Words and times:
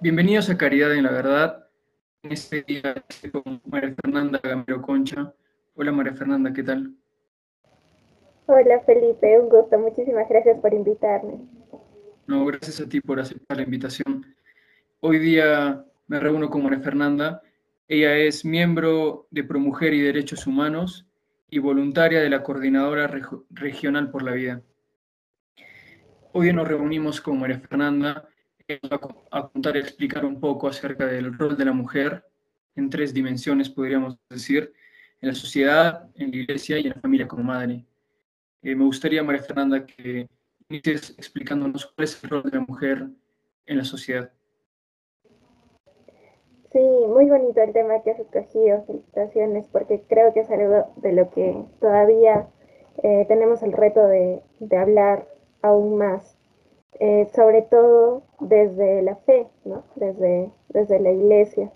Bienvenidos 0.00 0.48
a 0.48 0.56
Caridad 0.56 0.94
en 0.94 1.02
la 1.02 1.10
Verdad. 1.10 1.68
En 2.22 2.32
este 2.32 2.62
día 2.62 3.04
estoy 3.08 3.30
con 3.30 3.60
María 3.66 3.94
Fernanda 4.00 4.40
Gamero 4.42 4.80
Concha. 4.80 5.34
Hola 5.74 5.92
María 5.92 6.14
Fernanda, 6.14 6.52
¿qué 6.52 6.62
tal? 6.62 6.94
Hola 8.46 8.80
Felipe, 8.86 9.38
un 9.40 9.48
gusto. 9.48 9.78
Muchísimas 9.78 10.28
gracias 10.28 10.58
por 10.60 10.72
invitarme. 10.72 11.40
No, 12.26 12.46
gracias 12.46 12.80
a 12.80 12.88
ti 12.88 13.00
por 13.00 13.18
aceptar 13.18 13.56
la 13.56 13.64
invitación. 13.64 14.24
Hoy 15.00 15.18
día 15.18 15.84
me 16.06 16.20
reúno 16.20 16.48
con 16.48 16.62
María 16.62 16.80
Fernanda. 16.80 17.42
Ella 17.90 18.14
es 18.18 18.44
miembro 18.44 19.28
de 19.30 19.44
ProMujer 19.44 19.94
y 19.94 20.02
Derechos 20.02 20.46
Humanos 20.46 21.06
y 21.48 21.58
voluntaria 21.58 22.20
de 22.20 22.28
la 22.28 22.42
Coordinadora 22.42 23.10
Regional 23.48 24.10
por 24.10 24.22
la 24.22 24.32
Vida. 24.32 24.62
Hoy 26.32 26.52
nos 26.52 26.68
reunimos 26.68 27.18
con 27.22 27.40
María 27.40 27.58
Fernanda 27.58 28.28
a 29.30 29.48
contar 29.48 29.76
y 29.76 29.78
explicar 29.78 30.26
un 30.26 30.38
poco 30.38 30.68
acerca 30.68 31.06
del 31.06 31.32
rol 31.32 31.56
de 31.56 31.64
la 31.64 31.72
mujer 31.72 32.26
en 32.76 32.90
tres 32.90 33.14
dimensiones, 33.14 33.70
podríamos 33.70 34.18
decir, 34.28 34.70
en 35.22 35.28
la 35.30 35.34
sociedad, 35.34 36.10
en 36.14 36.30
la 36.30 36.36
iglesia 36.36 36.78
y 36.78 36.88
en 36.88 36.90
la 36.90 37.00
familia 37.00 37.26
como 37.26 37.42
madre. 37.42 37.86
Eh, 38.60 38.74
me 38.74 38.84
gustaría, 38.84 39.24
María 39.24 39.42
Fernanda, 39.42 39.86
que 39.86 40.28
inicies 40.68 41.14
explicándonos 41.16 41.86
cuál 41.86 42.04
es 42.04 42.22
el 42.22 42.28
rol 42.28 42.42
de 42.42 42.50
la 42.50 42.60
mujer 42.60 43.08
en 43.64 43.78
la 43.78 43.84
sociedad. 43.84 44.30
Sí, 46.72 46.78
muy 46.78 47.28
bonito 47.28 47.60
el 47.62 47.72
tema 47.72 48.02
que 48.02 48.10
has 48.10 48.20
escogido, 48.20 48.82
felicitaciones, 48.82 49.66
porque 49.72 50.02
creo 50.08 50.32
que 50.34 50.40
es 50.40 50.50
algo 50.50 50.86
de 50.96 51.12
lo 51.12 51.30
que 51.30 51.64
todavía 51.80 52.48
eh, 53.02 53.24
tenemos 53.26 53.62
el 53.62 53.72
reto 53.72 54.06
de, 54.06 54.42
de 54.60 54.76
hablar 54.76 55.26
aún 55.62 55.96
más. 55.96 56.38
Eh, 57.00 57.28
sobre 57.32 57.62
todo 57.62 58.22
desde 58.40 59.02
la 59.02 59.14
fe, 59.14 59.46
¿no? 59.64 59.84
desde, 59.94 60.50
desde 60.70 60.98
la 60.98 61.12
iglesia, 61.12 61.70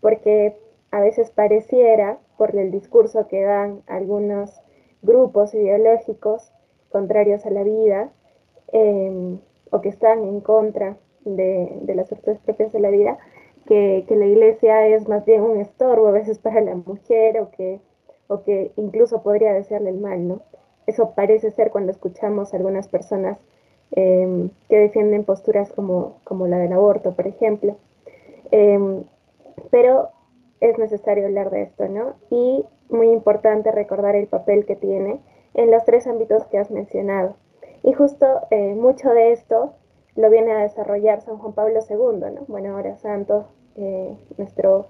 porque 0.00 0.56
a 0.90 1.00
veces 1.00 1.30
pareciera, 1.30 2.18
por 2.38 2.56
el 2.56 2.70
discurso 2.70 3.28
que 3.28 3.42
dan 3.42 3.82
algunos 3.86 4.62
grupos 5.02 5.52
ideológicos 5.54 6.50
contrarios 6.90 7.44
a 7.44 7.50
la 7.50 7.62
vida, 7.62 8.10
em, 8.72 9.38
o 9.70 9.80
que 9.82 9.90
están 9.90 10.24
en 10.24 10.40
contra 10.40 10.96
de, 11.26 11.82
las 11.94 12.08
virtudes 12.08 12.38
propias 12.38 12.72
de 12.72 12.80
la 12.80 12.90
vida, 12.90 13.18
que, 13.74 14.04
que, 14.06 14.16
la 14.16 14.26
iglesia 14.26 14.86
es 14.88 15.08
más 15.08 15.24
bien 15.24 15.42
un 15.42 15.60
estorbo 15.60 16.08
a 16.08 16.12
veces 16.12 16.38
para 16.38 16.60
la 16.60 16.74
mujer 16.74 17.40
o 17.40 17.50
que, 17.50 17.80
o 18.28 18.42
que 18.42 18.72
incluso 18.76 19.22
podría 19.22 19.52
desearle 19.52 19.90
el 19.90 19.98
mal, 19.98 20.28
¿no? 20.28 20.40
Eso 20.86 21.12
parece 21.14 21.50
ser 21.50 21.70
cuando 21.70 21.92
escuchamos 21.92 22.52
a 22.52 22.56
algunas 22.56 22.88
personas 22.88 23.38
Em, 23.96 24.50
que 24.68 24.76
defienden 24.76 25.22
posturas 25.22 25.72
como, 25.72 26.16
como, 26.24 26.48
la 26.48 26.58
del 26.58 26.72
aborto, 26.72 27.14
por 27.14 27.28
ejemplo. 27.28 27.76
Em, 28.50 29.04
pero 29.70 30.08
es 30.60 30.78
necesario 30.78 31.26
hablar 31.26 31.50
de 31.50 31.62
esto, 31.62 31.86
¿no? 31.88 32.14
Y 32.28 32.64
muy 32.88 33.10
importante 33.10 33.70
recordar 33.70 34.16
el 34.16 34.26
papel 34.26 34.66
que 34.66 34.74
tiene 34.74 35.20
en 35.54 35.70
los 35.70 35.84
tres 35.84 36.08
ámbitos 36.08 36.44
que 36.46 36.58
has 36.58 36.72
mencionado. 36.72 37.36
Y 37.84 37.92
justo 37.92 38.26
eh, 38.50 38.74
mucho 38.74 39.10
de 39.10 39.30
esto 39.30 39.74
lo 40.16 40.28
viene 40.28 40.52
a 40.52 40.62
desarrollar 40.62 41.20
San 41.20 41.38
Juan 41.38 41.52
Pablo 41.52 41.78
II, 41.88 42.32
¿no? 42.34 42.44
Bueno, 42.48 42.74
ahora 42.74 42.96
santo, 42.96 43.46
eh, 43.76 44.16
nuestro 44.38 44.86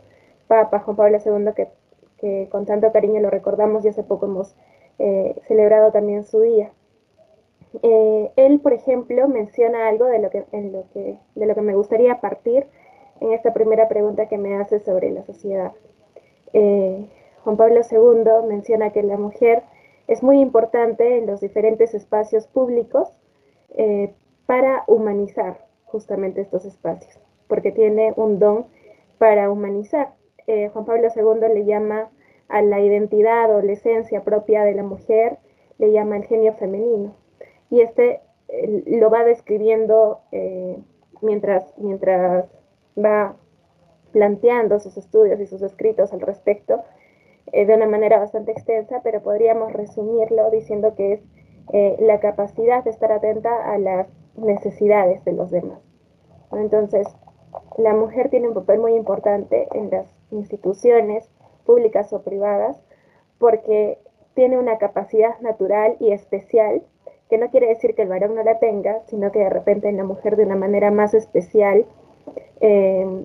Papa 0.47 0.81
Juan 0.81 0.97
Pablo 0.97 1.19
II, 1.25 1.53
que, 1.55 2.49
con 2.51 2.65
tanto 2.65 2.91
cariño 2.91 3.21
lo 3.21 3.29
recordamos 3.29 3.85
y 3.85 3.89
hace 3.89 4.03
poco 4.03 4.27
hemos 4.27 4.55
eh, 4.99 5.37
celebrado 5.47 5.93
también 5.93 6.25
su 6.25 6.41
día. 6.41 6.73
Eh, 7.83 8.31
él, 8.37 8.61
por 8.61 8.73
ejemplo, 8.73 9.29
menciona 9.29 9.89
algo 9.89 10.07
de 10.07 10.21
lo, 10.21 10.31
que, 10.31 10.45
en 10.53 10.73
lo 10.73 10.85
que, 10.93 11.19
de 11.35 11.47
lo 11.47 11.55
que 11.55 11.61
me 11.61 11.75
gustaría 11.75 12.21
partir 12.21 12.67
en 13.21 13.33
esta 13.33 13.53
primera 13.53 13.89
pregunta 13.89 14.29
que 14.29 14.39
me 14.39 14.57
hace 14.57 14.81
sobre 14.81 15.11
la 15.11 15.25
sociedad. 15.25 15.73
Juan 16.53 17.57
Pablo 17.57 17.81
II 17.91 18.49
menciona 18.49 18.91
que 18.91 19.03
la 19.03 19.17
mujer 19.17 19.65
es 20.07 20.23
muy 20.23 20.41
importante 20.41 21.19
en 21.19 21.27
los 21.27 21.41
diferentes 21.41 21.95
espacios 21.95 22.47
públicos 22.47 23.13
para 24.47 24.85
humanizar 24.87 25.59
justamente 25.85 26.41
estos 26.41 26.65
espacios, 26.65 27.19
porque 27.49 27.73
tiene 27.73 28.13
un 28.17 28.39
don 28.39 28.67
para 29.19 29.51
humanizar. 29.51 30.15
Juan 30.47 30.85
Pablo 30.85 31.09
II 31.15 31.55
le 31.55 31.65
llama 31.65 32.11
a 32.49 32.61
la 32.61 32.81
identidad 32.81 33.55
o 33.55 33.63
la 33.63 33.73
esencia 33.73 34.23
propia 34.23 34.63
de 34.65 34.75
la 34.75 34.83
mujer, 34.83 35.39
le 35.79 35.91
llama 35.93 36.17
el 36.17 36.25
genio 36.25 36.53
femenino 36.55 37.15
y 37.71 37.81
este 37.81 38.21
eh, 38.49 38.85
lo 38.87 39.11
va 39.11 39.25
describiendo 39.25 40.21
eh, 40.33 40.79
mientras, 41.23 41.75
mientras 41.79 42.47
va 42.97 43.37
planteando 44.13 44.79
sus 44.79 44.97
estudios 44.97 45.41
y 45.41 45.47
sus 45.47 45.63
escritos 45.63 46.13
al 46.13 46.21
respecto 46.21 46.83
eh, 47.53 47.67
de 47.67 47.75
una 47.75 47.87
manera 47.87 48.19
bastante 48.19 48.53
extensa, 48.53 49.01
pero 49.03 49.23
podríamos 49.23 49.73
resumirlo 49.73 50.51
diciendo 50.51 50.95
que 50.95 51.15
es 51.15 51.21
la 51.99 52.21
capacidad 52.21 52.85
de 52.85 52.91
estar 52.91 53.11
atenta 53.11 53.73
a 53.73 53.79
las 53.79 54.07
necesidades 54.37 55.25
de 55.25 55.33
los 55.33 55.51
demás. 55.51 55.81
Entonces, 56.53 57.07
la 57.79 57.93
mujer 57.93 58.31
tiene 58.31 58.49
un 58.49 58.55
papel 58.55 58.79
muy 58.79 58.95
importante 58.95 59.69
en 59.73 59.91
las 59.91 60.07
instituciones 60.31 61.29
públicas 61.65 62.13
o 62.13 62.23
privadas 62.23 62.81
porque 63.39 63.99
tiene 64.35 64.59
una 64.59 64.79
capacidad 64.79 65.39
natural 65.41 65.97
y 66.01 66.13
especial 66.13 66.83
que 67.29 67.39
no 67.39 67.51
quiere 67.51 67.69
decir 67.69 67.95
que 67.95 68.03
el 68.03 68.09
varón 68.09 68.35
no 68.35 68.43
la 68.43 68.59
tenga, 68.59 69.01
sino 69.07 69.33
que 69.33 69.41
de 69.41 69.51
repente 69.51 69.89
en 69.89 69.97
la 69.97 70.05
mujer 70.05 70.37
de 70.37 70.45
una 70.45 70.57
manera 70.57 70.91
más 70.91 71.15
especial, 71.15 71.87
em, 72.61 73.25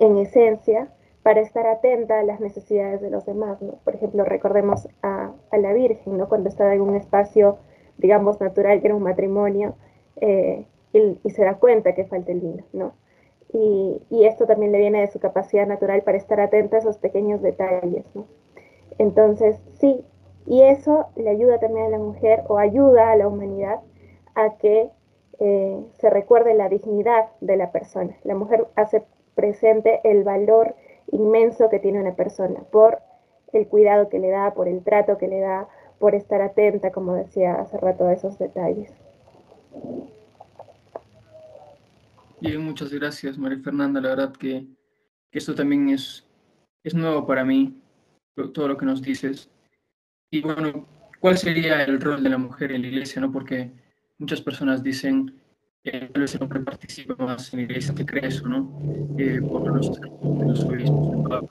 en 0.00 0.18
esencia, 0.18 0.88
para 1.22 1.40
estar 1.40 1.66
atenta 1.66 2.18
a 2.18 2.24
las 2.24 2.40
necesidades 2.40 3.00
de 3.00 3.10
los 3.10 3.24
demás. 3.24 3.58
Por 3.84 3.94
ejemplo, 3.94 4.24
recordemos 4.24 4.88
a, 5.02 5.32
la 5.52 5.72
Virgen, 5.72 6.18
¿no? 6.18 6.28
cuando 6.28 6.48
estaba 6.48 6.74
en 6.74 6.80
un 6.80 6.96
espacio, 6.96 7.58
digamos, 7.98 8.40
natural, 8.40 8.80
que 8.80 8.88
era 8.88 8.96
un 8.96 9.02
matrimonio, 9.02 9.74
eh, 10.20 10.66
y, 10.92 11.30
se 11.30 11.44
da 11.44 11.54
cuenta 11.54 11.94
que 11.94 12.04
falta 12.04 12.32
el 12.32 12.40
vino. 12.40 12.64
¿no? 12.72 12.92
Y, 13.52 14.00
esto 14.24 14.46
también 14.46 14.72
le 14.72 14.78
viene 14.78 15.00
de 15.00 15.08
su 15.08 15.18
capacidad 15.18 15.66
natural 15.66 16.02
para 16.02 16.16
estar 16.16 16.40
atenta 16.40 16.76
a 16.76 16.80
esos 16.80 16.96
pequeños 16.98 17.42
detalles. 17.42 18.06
Entonces, 18.98 19.60
sí, 19.78 20.04
y 20.46 20.62
eso 20.62 21.06
le 21.16 21.30
ayuda 21.30 21.58
también 21.58 21.86
a 21.86 21.90
la 21.90 21.98
mujer 21.98 22.44
o 22.48 22.58
ayuda 22.58 23.10
a 23.10 23.16
la 23.16 23.28
humanidad 23.28 23.80
a 24.34 24.56
que 24.56 24.90
eh, 25.38 25.84
se 25.98 26.10
recuerde 26.10 26.54
la 26.54 26.68
dignidad 26.68 27.28
de 27.40 27.56
la 27.56 27.72
persona. 27.72 28.16
La 28.24 28.34
mujer 28.34 28.66
hace 28.76 29.02
presente 29.34 30.00
el 30.04 30.24
valor 30.24 30.74
inmenso 31.10 31.68
que 31.68 31.78
tiene 31.78 32.00
una 32.00 32.14
persona 32.14 32.60
por 32.70 33.00
el 33.52 33.68
cuidado 33.68 34.08
que 34.08 34.18
le 34.18 34.30
da, 34.30 34.54
por 34.54 34.68
el 34.68 34.82
trato 34.82 35.18
que 35.18 35.28
le 35.28 35.40
da, 35.40 35.68
por 35.98 36.14
estar 36.14 36.40
atenta, 36.42 36.90
como 36.90 37.14
decía 37.14 37.54
hace 37.54 37.76
rato, 37.76 38.06
a 38.06 38.12
esos 38.12 38.38
detalles. 38.38 38.92
Bien, 42.42 42.60
muchas 42.60 42.92
gracias, 42.92 43.38
María 43.38 43.60
Fernanda. 43.60 44.00
La 44.00 44.08
verdad 44.08 44.32
que, 44.32 44.66
esto 45.30 45.54
también 45.54 45.90
es, 45.90 46.26
es 46.82 46.92
nuevo 46.92 47.24
para 47.24 47.44
mí, 47.44 47.80
todo 48.52 48.66
lo 48.66 48.76
que 48.76 48.84
nos 48.84 49.00
dices. 49.00 49.48
Y 50.28 50.40
bueno, 50.40 50.88
¿cuál 51.20 51.38
sería 51.38 51.84
el 51.84 52.00
rol 52.00 52.20
de 52.20 52.30
la 52.30 52.38
mujer 52.38 52.72
en 52.72 52.82
la 52.82 52.88
iglesia? 52.88 53.22
¿no? 53.22 53.30
Porque 53.30 53.70
muchas 54.18 54.40
personas 54.40 54.82
dicen 54.82 55.40
que 55.84 56.10
tal 56.12 56.24
el 56.24 56.42
hombre 56.42 56.60
participa 56.60 57.14
más 57.14 57.52
en 57.52 57.60
la 57.60 57.66
iglesia, 57.66 57.94
que 57.94 58.04
cree 58.04 58.26
eso, 58.26 58.48
¿no? 58.48 58.76
Eh, 59.18 59.40
por 59.40 59.76
los, 59.76 60.00
los 60.44 60.64
obispos, 60.64 61.48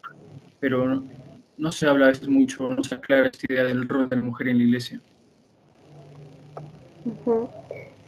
pero 0.60 1.02
no, 1.58 1.72
se 1.72 1.88
habla 1.88 2.08
de 2.08 2.12
esto 2.12 2.30
mucho, 2.30 2.70
no 2.70 2.84
se 2.84 2.96
aclara 2.96 3.28
esta 3.28 3.46
idea 3.48 3.64
del 3.64 3.88
rol 3.88 4.10
de 4.10 4.18
la 4.18 4.24
mujer 4.24 4.50
en 4.50 4.58
la 4.58 4.64
iglesia. 4.66 5.00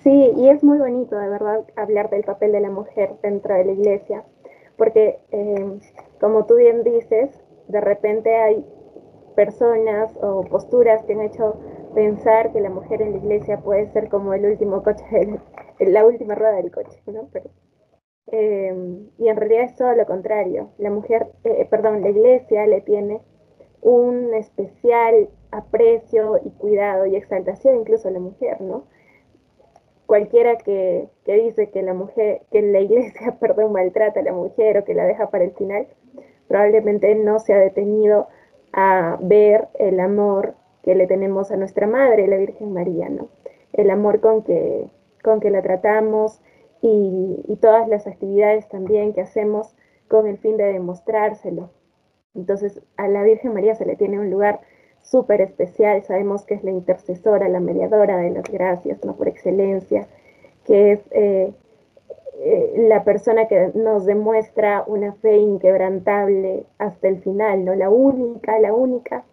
Sí, 0.04 0.34
y 0.36 0.50
es 0.50 0.64
muy 0.64 0.78
bonito, 0.80 1.18
de 1.18 1.30
verdad, 1.30 1.66
hablar 1.76 2.10
del 2.10 2.24
papel 2.24 2.52
de 2.52 2.60
la 2.60 2.70
mujer 2.70 3.16
dentro 3.24 3.56
de 3.56 3.66
la 3.66 3.72
iglesia, 3.72 4.24
porque, 4.78 5.20
eh, 5.32 5.80
como 6.20 6.46
tú 6.46 6.56
bien 6.56 6.84
dices, 6.84 7.30
de 7.68 7.82
repente 7.82 8.36
hay 8.36 8.66
personas 9.36 10.12
o 10.22 10.44
posturas 10.44 11.04
que 11.06 11.14
han 11.14 11.22
hecho 11.22 11.56
pensar 11.96 12.52
que 12.52 12.62
la 12.62 12.70
mujer 12.70 13.02
en 13.02 13.14
la 13.14 13.18
iglesia 13.18 13.62
puede 13.62 13.88
ser 13.94 14.10
como 14.10 14.34
el 14.34 14.46
último 14.46 14.84
coche, 14.84 15.04
la 15.80 16.06
última 16.06 16.36
rueda 16.36 16.56
del 16.58 16.72
coche, 16.72 17.02
¿no? 17.08 17.30
Pero, 17.32 17.50
em, 18.28 19.10
y 19.18 19.28
en 19.30 19.38
realidad 19.38 19.64
es 19.66 19.76
todo 19.76 19.94
lo 19.96 20.06
contrario. 20.06 20.72
La 20.78 20.90
mujer, 20.90 21.28
eh, 21.44 21.66
perdón, 21.70 22.02
la 22.02 22.10
iglesia 22.10 22.68
le 22.68 22.82
tiene 22.82 23.22
un 23.82 24.34
especial 24.34 25.30
aprecio 25.52 26.40
y 26.44 26.52
cuidado 26.52 27.06
y 27.06 27.16
exaltación 27.16 27.78
incluso 27.78 28.08
a 28.08 28.12
la 28.12 28.20
mujer, 28.20 28.62
¿no? 28.62 28.86
Cualquiera 30.06 30.58
que, 30.58 31.08
que 31.26 31.34
dice 31.36 31.70
que 31.70 31.82
la 31.82 31.94
mujer, 31.94 32.42
que 32.52 32.62
la 32.62 32.80
iglesia, 32.80 33.38
perdón, 33.40 33.72
maltrata 33.72 34.20
a 34.20 34.24
la 34.24 34.34
mujer 34.34 34.78
o 34.78 34.84
que 34.84 34.94
la 34.94 35.06
deja 35.06 35.30
para 35.30 35.44
el 35.44 35.52
final, 35.52 35.88
probablemente 36.48 37.16
no 37.16 37.40
se 37.40 37.54
ha 37.54 37.58
detenido 37.58 38.28
a 38.74 39.18
ver 39.22 39.68
el 39.80 40.00
amor 40.00 40.56
que 40.84 40.96
le 40.96 41.08
tenemos 41.08 41.52
a 41.52 41.58
nuestra 41.58 41.88
madre, 41.88 42.28
la 42.28 42.38
Virgen 42.38 42.74
María, 42.74 43.10
¿no? 43.10 43.30
El 43.72 43.90
amor 43.90 44.20
con 44.20 44.44
que, 44.44 44.88
con 45.24 45.40
que 45.40 45.50
la 45.50 45.62
tratamos 45.62 46.42
y, 46.82 47.44
y 47.48 47.56
todas 47.58 47.88
las 47.88 48.06
actividades 48.08 48.68
también 48.68 49.14
que 49.14 49.22
hacemos 49.22 49.76
con 50.10 50.28
el 50.28 50.38
fin 50.38 50.58
de 50.58 50.66
demostrárselo. 50.66 51.70
Entonces, 52.36 52.82
a 52.98 53.08
la 53.08 53.24
Virgen 53.24 53.54
María 53.54 53.76
se 53.76 53.86
le 53.86 53.96
tiene 53.96 54.20
un 54.20 54.30
lugar 54.30 54.60
súper 55.04 55.42
especial, 55.42 56.02
sabemos 56.04 56.46
que 56.46 56.56
es 56.56 56.64
la 56.64 56.72
intercesora, 56.72 57.48
la 57.50 57.60
mediadora 57.60 58.18
de 58.18 58.32
las 58.32 58.50
gracias, 58.50 59.04
¿no? 59.04 59.16
Por 59.16 59.28
excelencia, 59.28 60.08
que 60.66 60.94
es 60.94 61.00
eh, 61.12 61.54
eh, 62.40 62.86
la 62.88 63.04
persona 63.04 63.48
que 63.48 63.72
nos 63.76 64.06
demuestra 64.06 64.84
una 64.88 65.14
fe 65.14 65.38
inquebrantable 65.38 66.66
hasta 66.78 67.10
el 67.10 67.20
final, 67.22 67.66
¿no? 67.66 67.76
La 67.76 67.90
única, 67.90 68.58
la 68.60 68.74
única, 68.74 69.26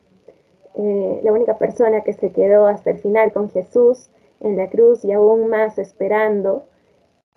eh, 0.75 1.21
la 1.23 1.33
única 1.33 1.57
persona 1.57 2.03
que 2.03 2.13
se 2.13 2.33
quedó 2.33 2.67
hasta 2.67 2.91
el 2.91 2.99
final 2.99 3.33
con 3.33 3.49
Jesús 3.51 4.11
en 4.41 4.57
la 4.57 4.69
cruz 4.69 5.05
y 5.05 5.13
aún 5.13 5.49
más 5.49 5.79
esperando 5.79 6.67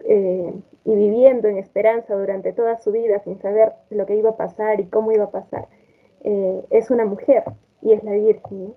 y 0.05 0.95
viviendo 0.95 1.47
en 1.47 1.57
esperanza 1.57 2.13
durante 2.13 2.51
toda 2.51 2.77
su 2.81 2.91
vida 2.91 3.19
sin 3.19 3.39
saber 3.39 3.71
lo 3.89 4.05
que 4.05 4.17
iba 4.17 4.31
a 4.31 4.35
pasar 4.35 4.81
y 4.81 4.87
cómo 4.87 5.13
iba 5.13 5.25
a 5.25 5.31
pasar, 5.31 5.69
es 6.23 6.91
una 6.91 7.05
mujer 7.05 7.43
y 7.83 7.93
es 7.93 8.03
la 8.03 8.13
Virgen. 8.13 8.73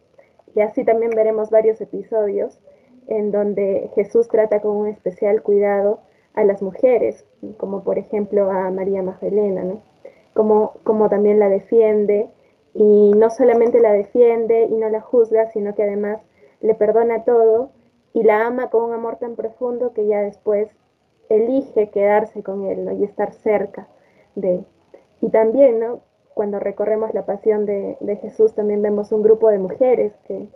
Y 0.55 0.61
así 0.61 0.85
también 0.85 1.11
veremos 1.11 1.50
varios 1.50 1.81
episodios 1.81 2.58
en 3.06 3.31
donde 3.31 3.91
Jesús 3.94 4.29
trata 4.29 4.61
con 4.61 4.76
un 4.76 4.88
especial 4.88 5.43
cuidado 5.43 6.00
a 6.35 6.44
las 6.44 6.61
mujeres, 6.61 7.25
como 7.56 7.82
por 7.85 7.99
ejemplo 7.99 8.50
a 8.50 8.70
María 8.70 9.03
Magdalena, 9.03 9.62
¿no? 9.62 9.82
como, 10.35 10.75
como 10.85 11.08
también 11.08 11.38
la 11.38 11.49
defiende 11.49 12.29
y 12.75 13.12
no 13.17 13.31
solamente 13.31 13.81
la 13.81 13.93
defiende 13.93 14.64
y 14.64 14.76
no 14.76 14.91
la 14.91 15.00
juzga, 15.00 15.50
sino 15.53 15.75
que 15.75 15.82
además 15.82 16.20
le 16.61 16.75
perdona 16.75 17.25
todo 17.25 17.70
y 18.12 18.23
la 18.23 18.47
ama 18.47 18.69
con 18.69 18.85
un 18.85 18.93
amor 18.93 19.17
tan 19.17 19.35
profundo 19.35 19.93
que 19.94 20.06
ya 20.06 20.20
después 20.20 20.69
elige 21.31 21.91
quedarse 21.91 22.43
con 22.43 22.67
él 22.67 22.85
¿no? 22.85 22.93
y 22.93 23.05
estar 23.05 23.32
cerca 23.32 23.88
de 24.35 24.56
él. 24.56 24.67
Y 25.23 25.31
también, 25.31 25.81
¿no? 25.81 26.00
Cuando 26.37 26.61
recorremos 26.61 27.15
la 27.15 27.25
pasión 27.25 27.65
de, 27.65 28.19
Jesús, 28.21 28.55
también 28.55 28.83
vemos 28.83 29.11
un 29.11 29.23
grupo 29.23 29.49
de 29.49 29.59
mujeres 29.59 30.12
que, 30.29 30.47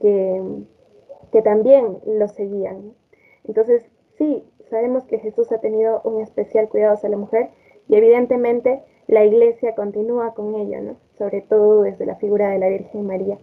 que, 0.00 1.42
también 1.42 1.98
lo 2.06 2.28
seguían. 2.28 2.94
Entonces, 3.44 3.84
sí, 4.16 4.42
sabemos 4.70 5.04
que 5.04 5.18
Jesús 5.18 5.52
ha 5.52 5.58
tenido 5.58 6.00
un 6.04 6.22
especial 6.22 6.70
cuidado 6.70 6.94
hacia 6.94 7.10
la 7.10 7.18
mujer 7.18 7.50
y 7.88 7.96
evidentemente 7.96 8.82
la 9.06 9.22
iglesia 9.22 9.74
continúa 9.74 10.32
con 10.32 10.54
ella, 10.54 10.80
¿no? 10.80 10.96
sobre 11.18 11.42
todo 11.42 11.82
desde 11.82 12.06
la 12.06 12.16
figura 12.16 12.48
de 12.48 12.60
la 12.60 12.68
Virgen 12.70 13.06
María. 13.06 13.36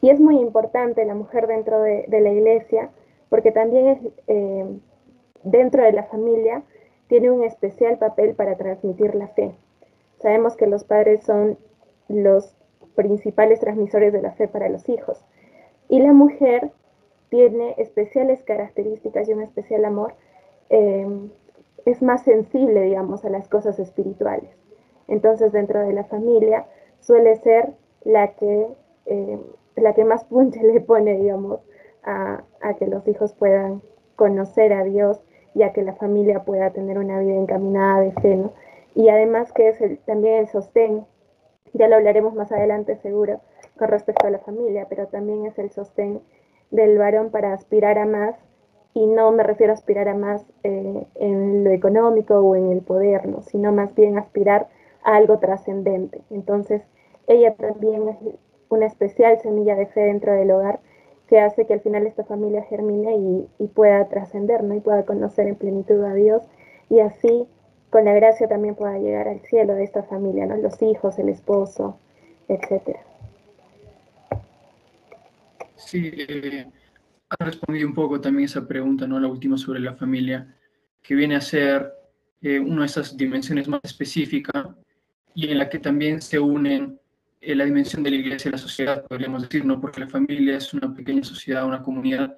Y 0.00 0.08
es 0.08 0.20
muy 0.20 0.40
importante 0.40 1.04
la 1.04 1.14
mujer 1.14 1.46
dentro 1.46 1.82
de, 1.82 2.06
la 2.08 2.30
iglesia 2.30 2.88
porque 3.28 3.52
también 3.52 4.14
eh, 4.28 4.64
dentro 5.44 5.82
de 5.82 5.92
la 5.92 6.04
familia 6.04 6.62
tiene 7.06 7.30
un 7.30 7.44
especial 7.44 7.98
papel 7.98 8.34
para 8.34 8.56
transmitir 8.56 9.14
la 9.14 9.28
fe. 9.28 9.54
Sabemos 10.18 10.56
que 10.56 10.66
los 10.66 10.84
padres 10.84 11.24
son 11.24 11.58
los 12.08 12.56
principales 12.94 13.60
transmisores 13.60 14.12
de 14.12 14.22
la 14.22 14.32
fe 14.32 14.48
para 14.48 14.68
los 14.68 14.88
hijos. 14.88 15.24
Y 15.88 16.00
la 16.00 16.12
mujer 16.12 16.72
tiene 17.28 17.74
especiales 17.78 18.42
características 18.42 19.28
y 19.28 19.32
un 19.32 19.42
especial 19.42 19.84
amor. 19.84 20.14
Em, 20.68 21.30
es 21.84 22.02
más 22.02 22.22
sensible, 22.22 22.82
digamos, 22.82 23.24
a 23.24 23.30
las 23.30 23.48
cosas 23.48 23.78
espirituales. 23.78 24.50
Entonces, 25.06 25.52
dentro 25.52 25.80
de 25.80 25.92
la 25.92 26.04
familia 26.04 26.66
suele 27.00 27.36
ser 27.36 27.72
la 28.04 28.32
que, 28.32 28.66
em, 29.06 29.40
la 29.76 29.94
que 29.94 30.04
más 30.04 30.24
punche 30.24 30.60
le 30.62 30.80
pone, 30.80 31.16
digamos, 31.16 31.60
a, 32.02 32.42
a, 32.60 32.74
que 32.74 32.86
los 32.86 33.06
hijos 33.06 33.32
puedan 33.34 33.82
conocer 34.16 34.72
a 34.72 34.82
Dios 34.84 35.20
y 35.54 35.62
a 35.62 35.72
que 35.72 35.82
la 35.82 35.94
familia 35.94 36.44
pueda 36.44 36.70
tener 36.70 36.98
una 36.98 37.20
vida 37.20 37.34
encaminada 37.34 38.00
de 38.00 38.12
fe, 38.12 38.36
¿no? 38.36 38.52
Y 38.98 39.10
además 39.10 39.52
que 39.52 39.68
es 39.68 39.80
el, 39.80 39.98
también 39.98 40.38
el 40.38 40.48
sostén, 40.48 41.06
ya 41.72 41.86
lo 41.86 41.94
hablaremos 41.94 42.34
más 42.34 42.50
adelante 42.50 42.96
seguro 42.96 43.40
con 43.78 43.86
respecto 43.86 44.26
a 44.26 44.30
la 44.30 44.40
familia, 44.40 44.86
pero 44.88 45.06
también 45.06 45.46
es 45.46 45.56
el 45.56 45.70
sostén 45.70 46.20
del 46.72 46.98
varón 46.98 47.30
para 47.30 47.52
aspirar 47.52 47.96
a 47.96 48.06
más 48.06 48.34
y 48.94 49.06
no 49.06 49.30
me 49.30 49.44
refiero 49.44 49.72
a 49.72 49.74
aspirar 49.74 50.08
a 50.08 50.14
más 50.14 50.44
eh, 50.64 51.06
en 51.14 51.62
lo 51.62 51.70
económico 51.70 52.40
o 52.40 52.56
en 52.56 52.72
el 52.72 52.80
poder, 52.80 53.28
¿no? 53.28 53.40
sino 53.42 53.70
más 53.70 53.94
bien 53.94 54.18
aspirar 54.18 54.66
a 55.04 55.14
algo 55.14 55.38
trascendente. 55.38 56.20
Entonces, 56.30 56.82
ella 57.28 57.54
también 57.54 58.08
es 58.08 58.16
una 58.68 58.86
especial 58.86 59.38
semilla 59.38 59.76
de 59.76 59.86
fe 59.86 60.00
dentro 60.00 60.32
del 60.32 60.50
hogar 60.50 60.80
que 61.28 61.38
hace 61.38 61.66
que 61.66 61.74
al 61.74 61.80
final 61.82 62.04
esta 62.04 62.24
familia 62.24 62.64
germine 62.64 63.14
y, 63.14 63.48
y 63.60 63.68
pueda 63.68 64.08
trascender, 64.08 64.64
¿no? 64.64 64.74
Y 64.74 64.80
pueda 64.80 65.04
conocer 65.04 65.46
en 65.46 65.54
plenitud 65.54 66.02
a 66.02 66.14
Dios 66.14 66.42
y 66.90 66.98
así 66.98 67.46
con 67.90 68.04
la 68.04 68.12
gracia 68.12 68.48
también 68.48 68.74
pueda 68.74 68.98
llegar 68.98 69.28
al 69.28 69.40
cielo 69.40 69.74
de 69.74 69.84
esta 69.84 70.02
familia, 70.02 70.46
¿no? 70.46 70.56
Los 70.56 70.80
hijos, 70.82 71.18
el 71.18 71.28
esposo, 71.30 71.98
etcétera. 72.48 73.00
Sí, 75.76 76.10
eh, 76.14 76.66
ha 77.30 77.44
respondido 77.44 77.88
un 77.88 77.94
poco 77.94 78.20
también 78.20 78.44
esa 78.44 78.66
pregunta, 78.66 79.06
¿no? 79.06 79.18
La 79.18 79.28
última 79.28 79.56
sobre 79.56 79.80
la 79.80 79.94
familia, 79.94 80.54
que 81.02 81.14
viene 81.14 81.36
a 81.36 81.40
ser 81.40 81.92
eh, 82.42 82.58
una 82.58 82.80
de 82.80 82.86
esas 82.86 83.16
dimensiones 83.16 83.68
más 83.68 83.80
específicas 83.82 84.66
y 85.34 85.50
en 85.50 85.58
la 85.58 85.68
que 85.68 85.78
también 85.78 86.20
se 86.20 86.38
unen 86.38 86.98
eh, 87.40 87.54
la 87.54 87.64
dimensión 87.64 88.02
de 88.02 88.10
la 88.10 88.16
iglesia 88.16 88.48
y 88.48 88.52
la 88.52 88.58
sociedad, 88.58 89.04
podríamos 89.06 89.42
decir, 89.42 89.64
¿no? 89.64 89.80
Porque 89.80 90.00
la 90.00 90.08
familia 90.08 90.56
es 90.56 90.74
una 90.74 90.92
pequeña 90.92 91.24
sociedad, 91.24 91.64
una 91.64 91.82
comunidad, 91.82 92.36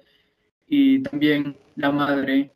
y 0.67 1.01
también 1.03 1.57
la 1.75 1.91
madre 1.91 2.51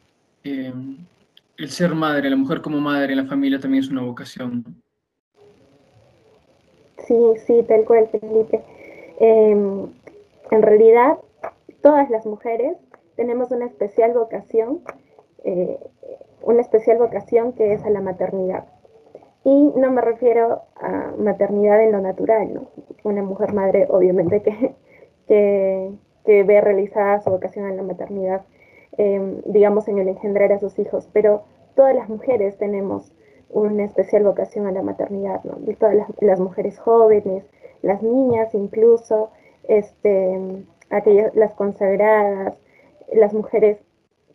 el 1.57 1.69
ser 1.69 1.95
madre, 1.95 2.29
la 2.29 2.35
mujer 2.35 2.61
como 2.61 2.79
madre 2.79 3.13
en 3.13 3.17
la 3.17 3.25
familia 3.25 3.59
también 3.59 3.83
es 3.83 3.89
una 3.89 4.01
vocación. 4.01 4.63
Sí, 7.07 7.15
sí, 7.45 7.63
tal 7.67 7.85
cual, 7.85 8.07
Felipe. 8.07 8.61
Em, 9.19 9.87
en 10.51 10.61
realidad, 10.61 11.17
todas 11.81 12.09
las 12.09 12.25
mujeres 12.25 12.77
tenemos 13.15 13.51
una 13.51 13.65
especial 13.65 14.13
vocación, 14.13 14.81
eh, 15.43 15.79
una 16.41 16.61
especial 16.61 16.97
vocación 16.97 17.53
que 17.53 17.73
es 17.73 17.83
a 17.83 17.89
la 17.89 18.01
maternidad. 18.01 18.65
Y 19.43 19.71
no 19.75 19.91
me 19.91 20.01
refiero 20.01 20.63
a 20.75 21.13
maternidad 21.17 21.81
en 21.83 21.91
lo 21.91 22.01
natural, 22.01 22.53
¿no? 22.53 22.67
Una 23.03 23.21
mujer 23.21 23.53
madre, 23.53 23.85
obviamente, 23.89 24.41
que, 24.41 24.75
que, 25.27 25.91
que 26.25 26.43
ve 26.43 26.59
realizada 26.61 27.21
su 27.21 27.29
vocación 27.29 27.69
en 27.69 27.77
la 27.77 27.83
maternidad 27.83 28.41
Em, 28.97 29.41
digamos, 29.45 29.89
en 29.89 29.97
el 29.97 30.07
engendrar 30.07 30.53
a 30.53 30.59
sus 30.59 30.79
hijos, 30.79 31.09
pero 31.11 31.43
todas 31.75 31.93
las 31.93 32.07
mujeres 32.07 32.57
tenemos 32.57 33.11
una 33.49 33.83
especial 33.83 34.23
vocación 34.23 34.67
a 34.67 34.71
la 34.71 34.81
maternidad, 34.83 35.43
¿no? 35.43 35.57
Todas 35.77 35.95
las, 36.21 36.39
mujeres 36.39 36.79
jóvenes, 36.79 37.43
las 37.81 38.01
niñas 38.01 38.55
incluso, 38.55 39.31
este, 39.67 40.39
aquellas, 40.89 41.35
las 41.35 41.53
consagradas, 41.55 42.55
las 43.11 43.33
mujeres 43.33 43.79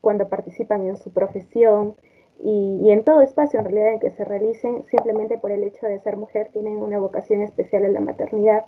cuando 0.02 0.28
participan 0.28 0.86
en 0.86 0.98
su 0.98 1.10
profesión 1.10 1.94
y, 2.38 2.80
y, 2.82 2.90
en 2.90 3.02
todo 3.02 3.22
espacio 3.22 3.60
en 3.60 3.64
realidad 3.64 3.94
en 3.94 4.00
que 4.00 4.10
se 4.10 4.24
realicen, 4.24 4.84
simplemente 4.90 5.38
por 5.38 5.52
el 5.52 5.64
hecho 5.64 5.86
de 5.86 6.00
ser 6.00 6.18
mujer, 6.18 6.50
tienen 6.52 6.76
una 6.76 6.98
vocación 6.98 7.40
especial 7.40 7.86
a 7.86 7.88
la 7.88 8.00
maternidad 8.00 8.66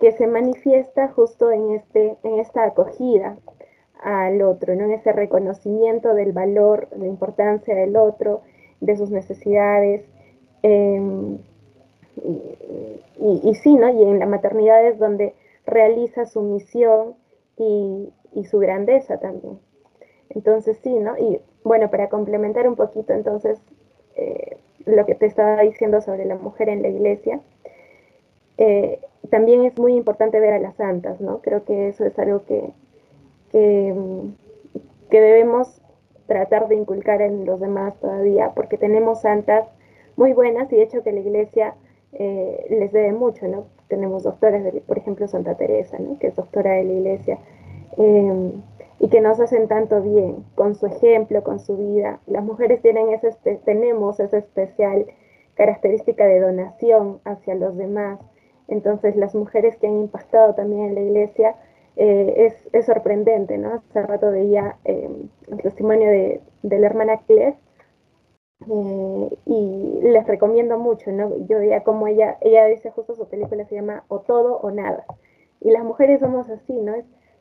que 0.00 0.12
se 0.12 0.26
manifiesta 0.26 1.08
justo 1.08 1.50
en, 1.50 1.72
este, 1.72 2.16
en 2.22 2.40
esta 2.40 2.64
acogida 2.64 3.36
al 4.02 4.42
otro, 4.42 4.74
¿no? 4.74 4.84
en 4.84 4.92
ese 4.92 5.12
reconocimiento 5.12 6.14
del 6.14 6.32
valor, 6.32 6.88
la 6.96 7.06
importancia 7.06 7.74
del 7.74 7.96
otro, 7.96 8.42
de 8.80 8.96
sus 8.96 9.10
necesidades. 9.10 10.02
Em, 10.62 11.38
y, 13.18 13.54
sí, 13.54 13.74
¿no? 13.74 13.88
Y 13.88 14.02
en 14.02 14.18
la 14.18 14.26
maternidad 14.26 14.84
es 14.86 14.98
donde 14.98 15.34
realiza 15.66 16.26
su 16.26 16.42
misión 16.42 17.14
y, 17.56 18.12
su 18.50 18.58
grandeza 18.58 19.18
también. 19.18 19.58
Entonces, 20.30 20.78
sí, 20.82 20.92
¿no? 20.94 21.16
Y 21.16 21.40
bueno, 21.64 21.90
para 21.90 22.08
complementar 22.08 22.66
un 22.66 22.76
poquito 22.76 23.12
entonces 23.12 23.60
eh, 24.16 24.56
lo 24.84 25.06
que 25.06 25.14
te 25.14 25.26
estaba 25.26 25.60
diciendo 25.62 26.00
sobre 26.00 26.24
la 26.24 26.34
mujer 26.34 26.68
en 26.68 26.82
la 26.82 26.88
iglesia, 26.88 27.40
eh, 28.58 29.00
también 29.30 29.64
es 29.64 29.78
muy 29.78 29.94
importante 29.94 30.40
ver 30.40 30.54
a 30.54 30.58
las 30.58 30.74
santas, 30.76 31.20
¿no? 31.20 31.40
Creo 31.40 31.64
que 31.64 31.88
eso 31.88 32.04
es 32.04 32.18
algo 32.18 32.44
que, 32.44 32.72
que, 33.52 35.20
debemos 35.20 35.80
tratar 36.26 36.68
de 36.68 36.76
inculcar 36.76 37.20
en 37.20 37.44
los 37.44 37.60
demás 37.60 37.94
todavía, 38.00 38.52
porque 38.54 38.78
tenemos 38.78 39.20
santas 39.20 39.68
muy 40.16 40.32
buenas 40.32 40.72
y 40.72 40.76
de 40.76 40.82
hecho 40.82 41.02
que 41.02 41.12
la 41.12 41.20
iglesia 41.20 41.74
eh, 42.12 42.66
les 42.70 42.92
debe 42.92 43.12
mucho, 43.12 43.46
¿no? 43.46 43.66
Tenemos 43.88 44.22
doctores, 44.22 44.82
por 44.86 44.98
ejemplo, 44.98 45.28
Santa 45.28 45.54
Teresa, 45.56 45.98
¿no? 45.98 46.18
Que 46.18 46.28
es 46.28 46.36
doctora 46.36 46.72
de 46.72 46.84
la 46.84 46.92
iglesia, 46.92 47.38
em, 47.96 48.62
y 48.98 49.08
que 49.08 49.20
nos 49.20 49.40
hacen 49.40 49.68
tanto 49.68 50.00
bien 50.00 50.44
con 50.54 50.74
su 50.74 50.86
ejemplo, 50.86 51.42
con 51.42 51.58
su 51.58 51.76
vida. 51.76 52.20
Las 52.26 52.44
mujeres 52.44 52.80
tienen 52.80 53.10
ese, 53.10 53.32
tenemos 53.64 54.20
esa 54.20 54.38
especial 54.38 55.06
característica 55.54 56.24
de 56.24 56.40
donación 56.40 57.20
hacia 57.24 57.54
los 57.54 57.76
demás. 57.76 58.18
Entonces 58.68 59.16
las 59.16 59.34
mujeres 59.34 59.76
que 59.76 59.86
han 59.86 59.98
impactado 59.98 60.54
también 60.54 60.86
en 60.86 60.94
la 60.94 61.00
iglesia 61.00 61.56
eh, 61.96 62.54
es, 62.72 62.86
sorprendente, 62.86 63.58
¿no? 63.58 63.74
Hace 63.74 64.02
rato 64.02 64.30
veía 64.30 64.76
eh, 64.84 65.10
el 65.48 65.62
testimonio 65.62 66.08
de, 66.08 66.40
la 66.62 66.86
hermana 66.86 67.18
Claire 67.26 67.56
eh, 68.66 69.30
y 69.44 70.00
les 70.02 70.26
recomiendo 70.26 70.78
mucho, 70.78 71.12
¿no? 71.12 71.36
Yo 71.46 71.58
veía 71.58 71.82
como 71.84 72.06
ella, 72.06 72.38
ella 72.40 72.64
dice 72.66 72.90
justo 72.90 73.14
su 73.14 73.28
película 73.28 73.64
se 73.66 73.74
llama 73.74 74.04
O 74.08 74.20
todo 74.20 74.56
o 74.58 74.70
nada. 74.70 75.04
Y 75.60 75.70
las 75.70 75.84
mujeres 75.84 76.20
somos 76.20 76.48
así, 76.48 76.72
¿no? 76.80 76.94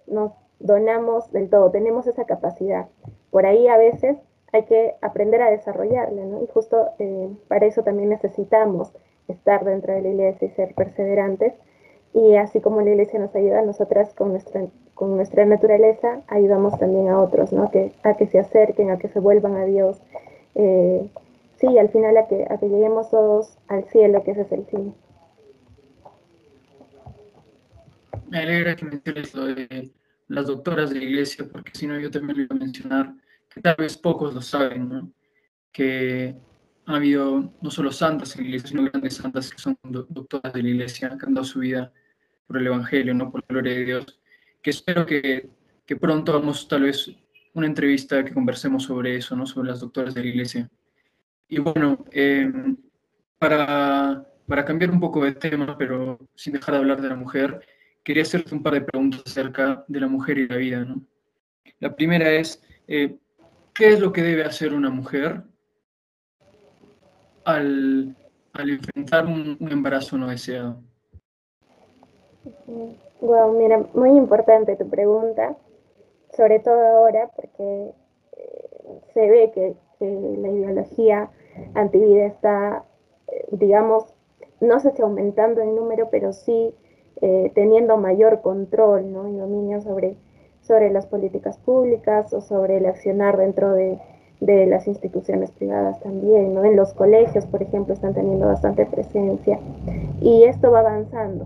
Nos 0.08 0.34
donamos 0.60 1.32
del 1.32 1.50
todo, 1.50 1.72
tenemos 1.72 2.06
esa 2.08 2.26
capacidad. 2.26 2.88
Por 3.30 3.46
ahí 3.46 3.68
a 3.68 3.78
veces 3.78 4.18
hay 4.52 4.64
que 4.66 4.96
aprender 5.02 5.42
a 5.42 5.50
desarrollarla, 5.50 6.26
¿no? 6.26 6.44
Y 6.44 6.48
justo 6.48 6.90
para 7.48 7.66
eso 7.66 7.84
también 7.84 8.10
necesitamos 8.10 8.92
estar 9.30 9.64
dentro 9.64 9.94
de 9.94 10.02
la 10.02 10.10
iglesia 10.10 10.48
y 10.48 10.52
ser 10.52 10.76
perseverantes 10.76 11.54
y 12.14 12.36
así 12.36 12.60
como 12.60 12.82
la 12.82 12.90
iglesia 12.90 13.20
nos 13.20 13.34
ayuda, 13.36 13.62
nosotras 13.62 14.14
con 14.14 14.30
nuestra, 14.30 14.68
con 14.94 15.16
nuestra 15.16 15.46
naturaleza 15.46 16.22
ayudamos 16.28 16.78
también 16.78 17.08
a 17.08 17.20
otros, 17.20 17.54
¿no? 17.54 17.72
Que, 17.72 17.94
a 18.04 18.16
que 18.16 18.28
se 18.28 18.40
acerquen, 18.40 18.92
a 18.92 18.98
que 18.98 19.08
se 19.08 19.20
vuelvan 19.20 19.56
a 19.56 19.66
Dios. 19.66 19.98
Eh, 20.56 21.10
sí, 21.58 21.78
al 21.78 21.90
final 21.90 22.18
a 22.18 22.28
que, 22.28 22.46
a 22.50 22.58
que 22.58 22.68
lleguemos 22.68 23.10
todos 23.10 23.58
al 23.68 23.86
cielo, 23.86 24.24
que 24.24 24.32
ese 24.32 24.42
es 24.42 24.52
el 24.52 24.66
fin. 24.66 24.94
Me 28.30 28.40
alegra 28.40 28.76
que 28.76 28.86
menciones 28.86 29.34
lo 29.34 29.46
de 29.46 29.92
las 30.28 30.48
doctoras 30.48 30.90
de 30.90 30.98
la 30.98 31.06
iglesia, 31.06 31.46
porque 31.52 31.72
si 31.74 31.88
no 31.88 32.00
yo 32.00 32.12
también 32.12 32.48
lo 32.48 32.56
a 32.56 32.60
mencionar, 32.60 33.14
que 33.50 33.62
tal 33.62 33.76
vez 33.78 33.98
pocos 33.98 34.34
lo 34.34 34.42
saben. 34.42 35.14
Que 35.72 36.36
ha 36.86 36.96
habido 36.96 37.52
no 37.62 37.72
solo 37.72 37.92
santas 37.92 38.36
en 38.36 38.44
la 38.44 38.48
iglesia, 38.48 38.70
sino 38.70 38.84
grandes 38.84 39.16
santas 39.16 39.50
que 39.50 39.58
son 39.60 39.78
doctoras 39.84 40.54
de 40.54 40.64
la 40.64 40.70
iglesia, 40.70 41.18
que 41.18 41.26
han 41.26 41.34
dado 41.34 41.46
su 41.46 41.60
vida 41.60 41.92
por 42.52 42.60
el 42.60 42.68
Evangelio, 42.68 43.14
no 43.14 43.32
por 43.32 43.40
la 43.42 43.48
gloria 43.48 43.74
de 43.74 43.86
Dios, 43.86 44.20
que 44.62 44.72
espero 44.72 45.06
que, 45.06 45.50
que 45.86 45.96
pronto 45.96 46.34
hagamos 46.34 46.68
tal 46.68 46.82
vez 46.82 47.10
una 47.54 47.66
entrevista 47.66 48.26
que 48.26 48.34
conversemos 48.34 48.84
sobre 48.84 49.16
eso, 49.16 49.38
¿no? 49.38 49.46
sobre 49.46 49.70
las 49.70 49.80
doctoras 49.80 50.14
de 50.14 50.22
la 50.22 50.28
iglesia. 50.28 50.70
Y 51.48 51.60
bueno, 51.60 52.04
em, 52.12 52.76
para, 53.40 54.28
para 54.46 54.66
cambiar 54.66 54.92
un 54.92 55.00
poco 55.00 55.24
de 55.24 55.32
tema, 55.32 55.78
pero 55.78 56.20
sin 56.36 56.54
dejar 56.54 56.74
de 56.74 56.80
hablar 56.82 57.02
de 57.02 57.08
la 57.08 57.16
mujer, 57.16 57.66
quería 58.04 58.24
hacerte 58.24 58.54
un 58.54 58.64
par 58.64 58.74
de 58.74 58.82
preguntas 58.82 59.24
acerca 59.26 59.86
de 59.88 60.00
la 60.02 60.08
mujer 60.08 60.38
y 60.38 60.48
la 60.50 60.58
vida. 60.58 60.84
¿no? 60.84 61.02
La 61.80 61.96
primera 61.96 62.30
es, 62.34 62.62
eh, 62.86 63.16
¿qué 63.74 63.94
es 63.94 64.00
lo 64.02 64.12
que 64.12 64.24
debe 64.24 64.44
hacer 64.44 64.74
una 64.74 64.90
mujer 64.90 65.42
al, 67.46 68.14
al 68.52 68.70
enfrentar 68.70 69.26
un, 69.26 69.56
un 69.58 69.72
embarazo 69.72 70.18
no 70.18 70.28
deseado? 70.28 70.84
Wow, 73.22 73.54
mira, 73.54 73.86
muy 73.94 74.10
importante 74.10 74.76
tu 74.76 74.90
pregunta, 74.90 75.56
sobre 76.36 76.60
todo 76.60 76.82
ahora 76.82 77.30
porque 77.36 77.92
eh, 78.38 78.70
se 79.14 79.30
ve 79.30 79.52
que, 79.54 79.76
la 80.00 80.50
ideología 80.50 81.30
antivida 81.76 82.26
está, 82.26 82.86
eh, 83.28 83.46
digamos, 83.52 84.06
no 84.60 84.80
sé 84.80 84.90
si 84.94 85.04
aumentando 85.04 85.62
en 85.62 85.76
número, 85.76 86.10
pero 86.10 86.34
sí 86.34 86.74
eh, 87.22 87.52
teniendo 87.54 87.98
mayor 87.98 88.42
control 88.42 89.14
¿no? 89.14 89.28
y 89.28 89.36
dominio 89.36 89.80
sobre, 89.82 90.16
sobre 90.62 90.90
las 90.90 91.06
políticas 91.06 91.60
públicas 91.60 92.34
o 92.34 92.42
sobre 92.42 92.78
el 92.78 92.88
accionar 92.88 93.38
dentro 93.38 93.74
de, 93.74 94.00
de 94.40 94.66
las 94.66 94.88
instituciones 94.88 95.52
privadas 95.52 96.00
también, 96.00 96.56
¿no? 96.56 96.66
En 96.66 96.76
los 96.76 96.96
colegios, 96.96 97.46
por 97.46 97.62
ejemplo, 97.62 97.94
están 97.94 98.16
teniendo 98.16 98.48
bastante 98.48 98.88
presencia 98.88 99.60
y 100.20 100.46
esto 100.46 100.72
va 100.72 100.80
avanzando 100.80 101.46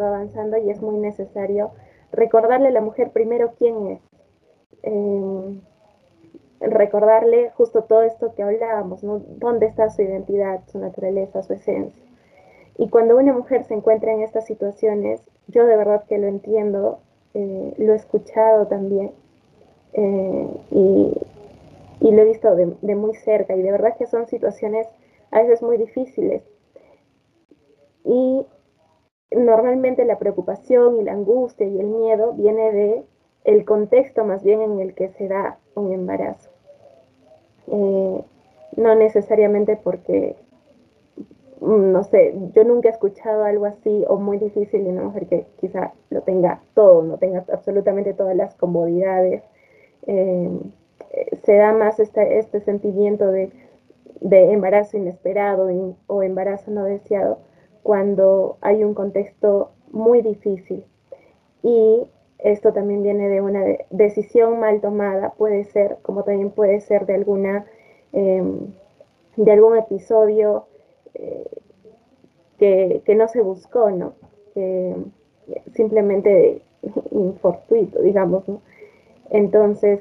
va 0.00 0.08
avanzando 0.08 0.56
y 0.56 0.70
es 0.70 0.80
muy 0.80 0.96
necesario 0.96 1.72
recordarle 2.12 2.68
a 2.68 2.72
la 2.72 2.80
mujer 2.80 3.10
primero 3.10 3.52
quién 3.58 3.86
es. 3.88 4.00
Em, 4.82 5.60
recordarle 6.60 7.50
justo 7.50 7.82
todo 7.84 8.02
esto 8.02 8.34
que 8.34 8.42
hablábamos, 8.42 9.00
dónde 9.02 9.66
está 9.66 9.90
su 9.90 10.02
identidad, 10.02 10.60
su 10.66 10.78
naturaleza, 10.78 11.42
su 11.42 11.52
esencia. 11.52 12.02
Y 12.76 12.88
cuando 12.88 13.16
una 13.16 13.32
mujer 13.32 13.64
se 13.64 13.74
encuentra 13.74 14.12
en 14.12 14.22
estas 14.22 14.46
situaciones, 14.46 15.20
yo 15.48 15.66
de 15.66 15.76
verdad 15.76 16.04
que 16.08 16.18
lo 16.18 16.26
entiendo, 16.26 16.98
eh, 17.34 17.74
lo 17.78 17.92
he 17.92 17.96
escuchado 17.96 18.66
también 18.66 19.12
eh, 19.92 20.48
y, 20.70 21.20
lo 22.00 22.22
he 22.22 22.24
visto 22.26 22.54
de, 22.54 22.76
de 22.82 22.94
muy 22.94 23.14
cerca 23.14 23.56
y 23.56 23.62
de 23.62 23.72
verdad 23.72 23.96
que 23.96 24.06
son 24.06 24.26
situaciones 24.26 24.86
a 25.30 25.40
veces 25.40 25.62
muy 25.62 25.76
difíciles. 25.78 26.42
Y 28.04 28.46
normalmente 29.36 30.04
la 30.04 30.18
preocupación 30.18 30.98
y 31.00 31.04
la 31.04 31.12
angustia 31.12 31.66
y 31.66 31.78
el 31.78 31.86
miedo 31.86 32.32
viene 32.32 32.72
de 32.72 33.04
el 33.44 33.64
contexto 33.64 34.24
más 34.24 34.42
bien 34.42 34.62
en 34.62 34.80
el 34.80 34.94
que 34.94 35.08
se 35.10 35.28
da 35.28 35.58
un 35.74 35.92
embarazo. 35.92 36.50
Eh, 37.68 38.24
no 38.76 38.94
necesariamente 38.94 39.76
porque, 39.76 40.36
mm, 41.60 41.92
no 41.92 42.02
sé, 42.04 42.34
yo 42.54 42.64
nunca 42.64 42.88
he 42.88 42.92
escuchado 42.92 43.44
algo 43.44 43.66
así 43.66 44.04
o 44.08 44.16
muy 44.16 44.38
difícil 44.38 44.84
de 44.84 44.90
una 44.90 45.04
mujer 45.04 45.26
que 45.26 45.46
quizá 45.60 45.92
lo 46.10 46.22
tenga 46.22 46.60
todo, 46.74 47.02
no 47.02 47.18
tenga 47.18 47.44
absolutamente 47.52 48.14
todas 48.14 48.36
las 48.36 48.54
comodidades. 48.54 49.42
Eh, 50.06 50.50
se 51.44 51.54
da 51.56 51.72
más 51.72 52.00
este, 52.00 52.38
este 52.38 52.60
sentimiento 52.60 53.30
de, 53.30 53.50
de 54.20 54.52
embarazo 54.52 54.96
inesperado 54.96 55.68
o 56.06 56.22
embarazo 56.22 56.70
no 56.70 56.84
deseado 56.84 57.38
cuando 57.84 58.56
hay 58.62 58.82
un 58.82 58.94
contexto 58.94 59.70
muy 59.92 60.22
difícil. 60.22 60.84
Y 61.62 62.08
esto 62.38 62.72
también 62.72 63.04
viene 63.04 63.28
de 63.28 63.40
una 63.40 63.62
decisión 63.90 64.58
mal 64.58 64.80
tomada, 64.80 65.30
puede 65.30 65.64
ser, 65.64 65.98
como 66.02 66.24
también 66.24 66.50
puede 66.50 66.80
ser 66.80 67.06
de 67.06 67.14
alguna 67.14 67.66
em, 68.12 68.72
de 69.36 69.52
algún 69.52 69.76
episodio 69.76 70.66
eh, 71.14 71.46
que, 72.58 73.14
no 73.14 73.28
se 73.28 73.42
buscó, 73.42 73.90
¿no? 73.90 74.14
simplemente 75.74 76.62
infortuito, 77.10 78.00
digamos, 78.00 78.48
¿no? 78.48 78.62
Entonces, 79.30 80.00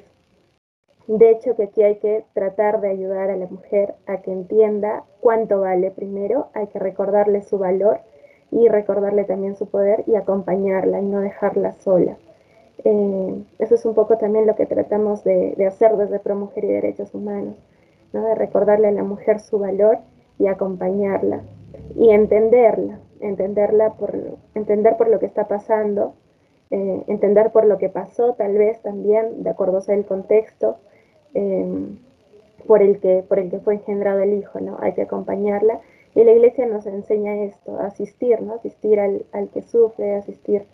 de 1.07 1.31
hecho, 1.31 1.55
que 1.55 1.63
aquí 1.63 1.83
hay 1.83 1.97
que 1.97 2.23
tratar 2.33 2.79
de 2.81 2.89
ayudar 2.89 3.29
a 3.29 3.35
la 3.35 3.47
mujer 3.47 3.95
a 4.05 4.21
que 4.21 4.31
entienda 4.31 5.03
cuánto 5.23 5.61
vale 5.61 5.89
primero, 5.89 6.49
hay 6.53 6.67
que 6.67 6.77
recordarle 6.77 7.41
su 7.41 7.57
valor 7.57 8.01
y 8.51 8.67
recordarle 8.67 9.23
también 9.23 9.55
su 9.55 9.67
poder 9.67 10.03
y 10.05 10.15
acompañarla 10.15 10.99
y 10.99 11.05
no 11.05 11.21
dejarla 11.21 11.71
sola. 11.79 12.17
Eh, 12.83 13.43
eso 13.57 13.75
es 13.75 13.85
un 13.85 13.95
poco 13.95 14.17
también 14.17 14.45
lo 14.45 14.55
que 14.55 14.67
tratamos 14.67 15.23
de, 15.23 15.55
hacer 15.65 15.97
desde 15.97 16.19
Pro 16.19 16.35
Mujer 16.35 16.65
y 16.65 16.67
Derechos 16.67 17.15
Humanos, 17.15 17.55
¿no? 18.11 18.25
de 18.25 18.35
recordarle 18.35 18.89
a 18.89 18.91
la 18.91 19.03
mujer 19.03 19.39
su 19.39 19.57
valor 19.57 19.99
y 20.37 20.47
acompañarla 20.47 21.41
y 21.95 22.09
entenderla, 22.11 22.99
entenderla 23.21 23.93
por, 23.93 24.13
entender 24.53 24.97
por 24.97 25.07
lo 25.07 25.19
que 25.19 25.25
está 25.25 25.47
pasando, 25.47 26.13
eh, 26.69 27.03
entender 27.07 27.51
por 27.51 27.65
lo 27.65 27.77
que 27.77 27.89
pasó 27.89 28.33
tal 28.33 28.57
vez 28.57 28.81
también, 28.81 29.41
de 29.41 29.49
acuerdo 29.49 29.81
al 29.87 30.05
contexto, 30.05 30.77
Em, 31.33 31.97
por, 32.67 32.81
el 32.81 32.99
que, 32.99 33.23
por 33.27 33.39
el 33.39 33.49
que 33.49 33.59
fue 33.59 33.75
engendrado 33.75 34.19
el 34.19 34.33
hijo, 34.33 34.59
¿no? 34.59 34.77
Hay 34.81 34.93
que 34.93 35.03
acompañarla. 35.03 35.79
Y 36.15 36.23
la 36.23 36.31
iglesia 36.31 36.65
nos 36.65 36.85
enseña 36.85 37.43
esto, 37.43 37.79
asistir, 37.79 38.41
¿no? 38.41 38.55
Asistir 38.55 38.99
al, 38.99 39.25
que 39.53 39.61
sufre, 39.61 40.15
asistir 40.15 40.65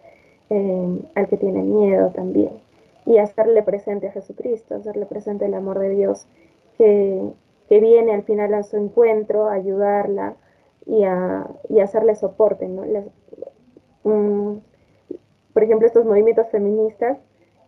em, 0.49 1.01
al 1.15 1.27
que 1.27 1.37
tiene 1.37 1.63
miedo 1.63 2.09
también. 2.09 2.51
Y 3.05 3.17
hacerle 3.17 3.63
presente 3.63 4.07
a 4.07 4.11
Jesucristo, 4.11 4.75
hacerle 4.75 5.05
presente 5.05 5.45
el 5.45 5.53
amor 5.53 5.79
de 5.79 5.89
Dios 5.89 6.27
que, 6.77 7.31
viene 7.69 8.13
al 8.13 8.23
final 8.23 8.53
a 8.55 8.63
su 8.63 8.77
encuentro, 8.77 9.47
a 9.47 9.53
ayudarla 9.53 10.35
y 10.85 11.03
a, 11.03 11.47
y 11.69 11.79
hacerle 11.79 12.15
soporte, 12.15 12.67
¿no? 12.67 12.83
Por 15.53 15.63
ejemplo, 15.63 15.87
estos 15.87 16.05
movimientos 16.05 16.47
feministas 16.49 17.19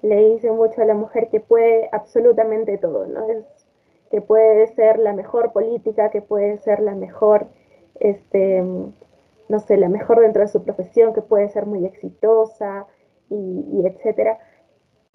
le 0.02 0.32
dice 0.32 0.52
mucho 0.52 0.82
a 0.82 0.86
la 0.86 0.96
mujer 0.96 1.30
que 1.30 1.40
puede 1.40 1.90
absolutamente 1.92 2.78
todo, 2.78 3.06
¿no? 3.06 3.28
Que 4.12 4.22
puede 4.22 4.68
ser 4.68 5.00
la 5.00 5.14
mejor 5.14 5.54
política, 5.54 6.12
que 6.12 6.22
puede 6.22 6.58
ser 6.58 6.82
la 6.82 6.94
mejor, 6.94 7.48
este, 8.00 8.62
no 9.48 9.60
sé, 9.60 9.78
la 9.78 9.88
mejor 9.88 10.20
dentro 10.20 10.42
de 10.42 10.50
su 10.50 10.64
profesión, 10.64 11.14
que 11.14 11.22
puede 11.22 11.48
ser 11.50 11.66
muy 11.66 11.86
exitosa 11.86 12.88
y, 13.30 13.84
etcétera. 13.86 14.38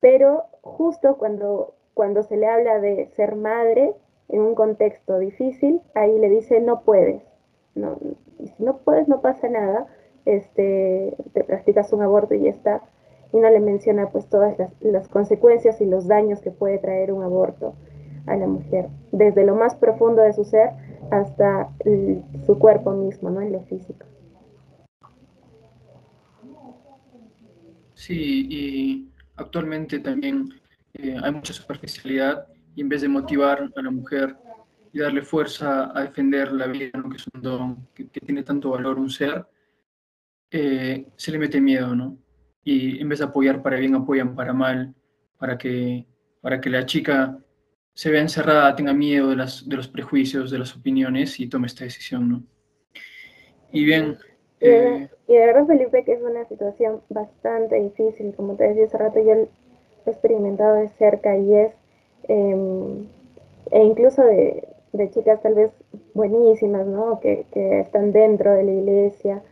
Pero 0.00 0.44
justo 0.62 1.18
cuando, 1.18 1.74
cuando 1.94 2.22
se 2.22 2.38
le 2.38 2.46
habla 2.46 2.80
de 2.80 3.08
ser 3.16 3.36
madre 3.36 3.92
en 4.28 4.40
un 4.40 4.54
contexto 4.54 5.18
difícil, 5.18 5.82
ahí 5.94 6.18
le 6.18 6.30
dice 6.30 6.60
no 6.60 6.80
puedes. 6.80 7.22
No, 7.74 7.98
y 8.38 8.48
si 8.48 8.62
no 8.62 8.78
puedes, 8.78 9.08
no 9.08 9.20
pasa 9.20 9.48
nada. 9.48 9.86
Este, 10.24 11.14
te 11.34 11.44
practicas 11.44 11.92
un 11.92 12.02
aborto 12.02 12.34
y 12.34 12.44
ya 12.44 12.50
está 12.50 12.82
y 13.32 13.38
no 13.38 13.50
le 13.50 13.60
menciona 13.60 14.08
pues 14.10 14.26
todas 14.28 14.56
las, 14.80 15.08
consecuencias 15.08 15.80
y 15.80 15.86
los 15.86 16.06
daños 16.06 16.40
que 16.40 16.50
puede 16.50 16.78
traer 16.78 17.12
un 17.12 17.22
aborto 17.22 17.74
a 18.26 18.36
la 18.36 18.46
mujer, 18.46 18.88
desde 19.12 19.44
lo 19.44 19.54
más 19.54 19.74
profundo 19.74 20.22
de 20.22 20.32
su 20.32 20.44
ser 20.44 20.70
hasta 21.10 21.70
su 22.46 22.58
cuerpo 22.58 22.92
mismo, 22.92 23.30
¿no? 23.30 23.40
En 23.40 23.52
lo 23.52 23.60
físico. 23.62 24.06
Sí, 27.94 28.46
y 28.50 29.10
actualmente 29.36 29.98
también 29.98 30.48
eh, 30.94 31.16
hay 31.22 31.32
mucha 31.32 31.52
superficialidad 31.52 32.46
y 32.74 32.82
en 32.82 32.88
vez 32.88 33.02
de 33.02 33.08
motivar 33.08 33.70
a 33.74 33.82
la 33.82 33.90
mujer 33.90 34.36
y 34.92 34.98
darle 34.98 35.22
fuerza 35.22 35.90
a 35.96 36.02
defender 36.02 36.52
la 36.52 36.66
vida, 36.66 36.90
que 36.92 37.16
es 37.16 37.26
un 37.34 37.42
don, 37.42 37.88
que, 37.94 38.04
tiene 38.04 38.42
tanto 38.42 38.70
valor 38.70 38.98
un 38.98 39.10
ser, 39.10 39.46
eh, 40.50 41.08
se 41.16 41.32
le 41.32 41.38
mete 41.38 41.60
miedo, 41.60 41.94
¿no? 41.94 42.18
Y 42.62 43.00
en 43.00 43.08
vez 43.08 43.18
de 43.20 43.26
apoyar 43.26 43.62
para 43.62 43.76
bien, 43.76 43.94
apoyan 43.94 44.34
para 44.34 44.52
mal, 44.52 44.94
para 45.38 45.58
que, 45.58 46.06
para 46.40 46.60
que 46.60 46.70
la 46.70 46.86
chica 46.86 47.38
se 47.96 48.10
vea 48.10 48.20
encerrada, 48.20 48.76
tenga 48.76 48.92
miedo 48.92 49.30
de, 49.30 49.36
las, 49.36 49.66
de 49.66 49.74
los 49.74 49.88
prejuicios, 49.88 50.50
de 50.50 50.58
las 50.58 50.76
opiniones 50.76 51.40
y 51.40 51.48
tome 51.48 51.66
esta 51.66 51.84
decisión, 51.84 52.28
¿no? 52.28 52.42
Y 53.72 53.86
bien... 53.86 54.18
Y 54.60 54.66
de, 54.66 54.96
eh, 54.96 55.10
y 55.26 55.32
de 55.32 55.46
verdad, 55.46 55.66
Felipe, 55.66 56.04
que 56.04 56.12
es 56.12 56.20
una 56.20 56.44
situación 56.44 57.00
bastante 57.08 57.80
difícil, 57.80 58.34
como 58.36 58.54
te 58.54 58.64
decía 58.64 58.84
hace 58.84 58.98
rato, 58.98 59.18
yo 59.18 59.34
lo 59.34 59.48
he 60.06 60.10
experimentado 60.10 60.74
de 60.74 60.90
cerca 60.90 61.38
y 61.38 61.54
es, 61.54 61.72
em, 62.28 63.06
e 63.70 63.82
incluso 63.82 64.22
de, 64.22 64.68
de 64.92 65.10
chicas 65.10 65.40
tal 65.40 65.54
vez 65.54 65.70
buenísimas, 66.12 66.86
¿no? 66.86 67.18
Que, 67.20 67.46
que 67.50 67.80
están 67.80 68.12
dentro 68.12 68.52
de 68.52 68.62
la 68.62 68.72
iglesia 68.72 69.42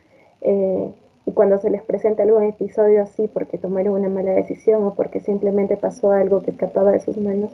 eh, 0.43 0.91
y 1.25 1.33
cuando 1.33 1.59
se 1.61 1.71
les 1.71 1.83
presenta 1.83 2.25
algún 2.25 2.43
episodio 2.43 3.03
así 3.03 3.27
porque 3.27 3.57
tomaron 3.57 3.95
una 3.95 4.11
mala 4.11 4.33
decisión 4.33 4.85
o 4.85 4.95
porque 4.95 5.21
simplemente 5.21 5.79
pasó 5.79 6.13
algo 6.13 6.43
que 6.43 6.51
escapaba 6.51 6.93
de 6.93 7.01
sus 7.01 7.17
manos, 7.17 7.51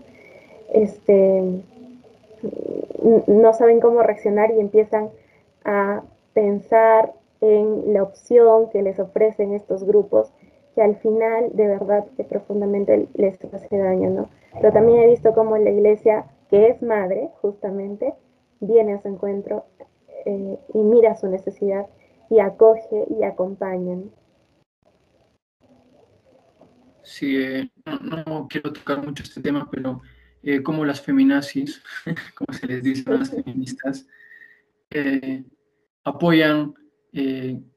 este, 0.72 1.62
no 3.26 3.52
saben 3.54 3.80
cómo 3.80 4.02
reaccionar 4.02 4.50
y 4.52 4.60
empiezan 4.60 5.10
a 5.64 6.02
pensar 6.32 7.12
en 7.40 7.92
la 7.92 8.02
opción 8.02 8.70
que 8.70 8.82
les 8.82 8.98
ofrecen 8.98 9.54
estos 9.54 9.84
grupos 9.84 10.32
que 10.74 10.82
al 10.82 10.96
final 10.96 11.50
de 11.52 11.66
verdad 11.66 12.06
que 12.16 12.24
profundamente 12.24 13.08
les 13.14 13.38
hace 13.52 13.76
daño, 13.76 14.10
¿no? 14.10 14.30
Pero 14.60 14.72
también 14.72 15.00
he 15.00 15.06
visto 15.06 15.32
cómo 15.34 15.56
la 15.56 15.70
iglesia 15.70 16.26
que 16.48 16.68
es 16.68 16.82
madre, 16.82 17.30
justamente, 17.40 18.14
viene 18.60 18.94
a 18.94 19.02
su 19.02 19.08
encuentro 19.08 19.64
eh, 20.26 20.58
y 20.74 20.78
mira 20.78 21.16
su 21.16 21.28
necesidad 21.28 21.86
y 22.28 22.40
acoge 22.40 23.06
y 23.08 23.22
acompaña. 23.24 23.98
Sí, 27.02 27.36
eh, 27.36 27.70
no, 28.26 28.46
quiero 28.48 28.72
tocar 28.72 29.04
mucho 29.04 29.22
este 29.22 29.40
tema, 29.40 29.68
pero 29.70 30.00
eh, 30.42 30.62
como 30.62 30.84
las 30.84 31.00
feminazis, 31.00 31.82
como 32.34 32.52
se 32.52 32.66
les 32.66 32.82
dice 32.82 33.10
a 33.10 33.14
las 33.14 33.30
feministas, 33.30 34.06
apoyan, 36.04 36.74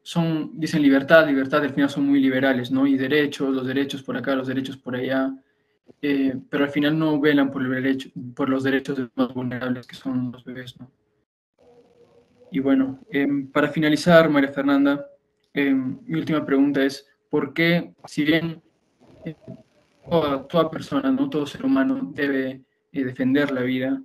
son, 0.01 0.51
dicen 0.60 0.82
libertad, 0.82 1.27
libertad, 1.27 1.63
al 1.63 1.74
final 1.74 1.89
son 1.89 2.08
muy 2.08 2.20
liberales, 2.20 2.72
¿no? 2.72 2.88
Y 2.88 2.98
derechos, 2.98 3.53
los 3.53 3.67
derechos 3.67 4.01
por 4.01 4.17
acá, 4.17 4.36
los 4.36 4.48
derechos 4.48 4.77
por 4.77 4.96
allá, 4.96 5.34
eh, 6.01 6.36
pero 6.50 6.65
al 6.65 6.70
final 6.70 6.98
no 6.98 7.20
velan 7.20 7.51
por, 7.51 7.62
el 7.62 7.70
derecho, 7.70 8.10
por 8.36 8.50
los 8.50 8.63
derechos 8.63 8.98
de 8.98 9.03
los 9.03 9.12
más 9.15 9.34
vulnerables, 9.34 9.88
que 9.88 9.96
son 9.96 10.32
los 10.32 10.43
bebés. 10.43 10.79
¿no? 10.79 10.91
Y 12.51 12.60
bueno, 12.60 13.00
em, 13.10 13.48
para 13.48 13.70
finalizar, 13.70 14.29
María 14.29 14.51
Fernanda, 14.51 15.05
em, 15.53 16.00
mi 16.05 16.20
última 16.20 16.46
pregunta 16.46 16.84
es, 16.84 17.08
¿por 17.29 17.53
qué, 17.53 17.93
si 18.05 18.24
bien 18.24 18.62
eh, 20.12 20.43
toda, 20.50 20.69
persona, 20.69 21.12
¿no? 21.12 21.29
todo 21.29 21.45
ser 21.45 21.65
humano 21.65 22.00
debe 22.13 22.62
eh, 22.91 23.03
defender 23.03 23.51
la 23.51 23.62
vida, 23.62 24.01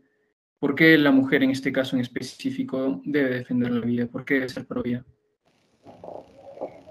¿por 0.58 0.74
qué 0.74 0.96
la 0.98 1.10
mujer 1.10 1.42
en 1.42 1.50
este 1.50 1.72
caso 1.72 1.96
en 1.96 2.02
específico 2.02 3.00
debe 3.04 3.30
defender 3.30 3.70
la 3.70 3.84
vida? 3.84 4.06
¿Por 4.06 4.24
qué 4.24 4.34
debe 4.34 4.48
ser 4.48 4.66
pro 4.66 4.82
vida? 4.82 5.04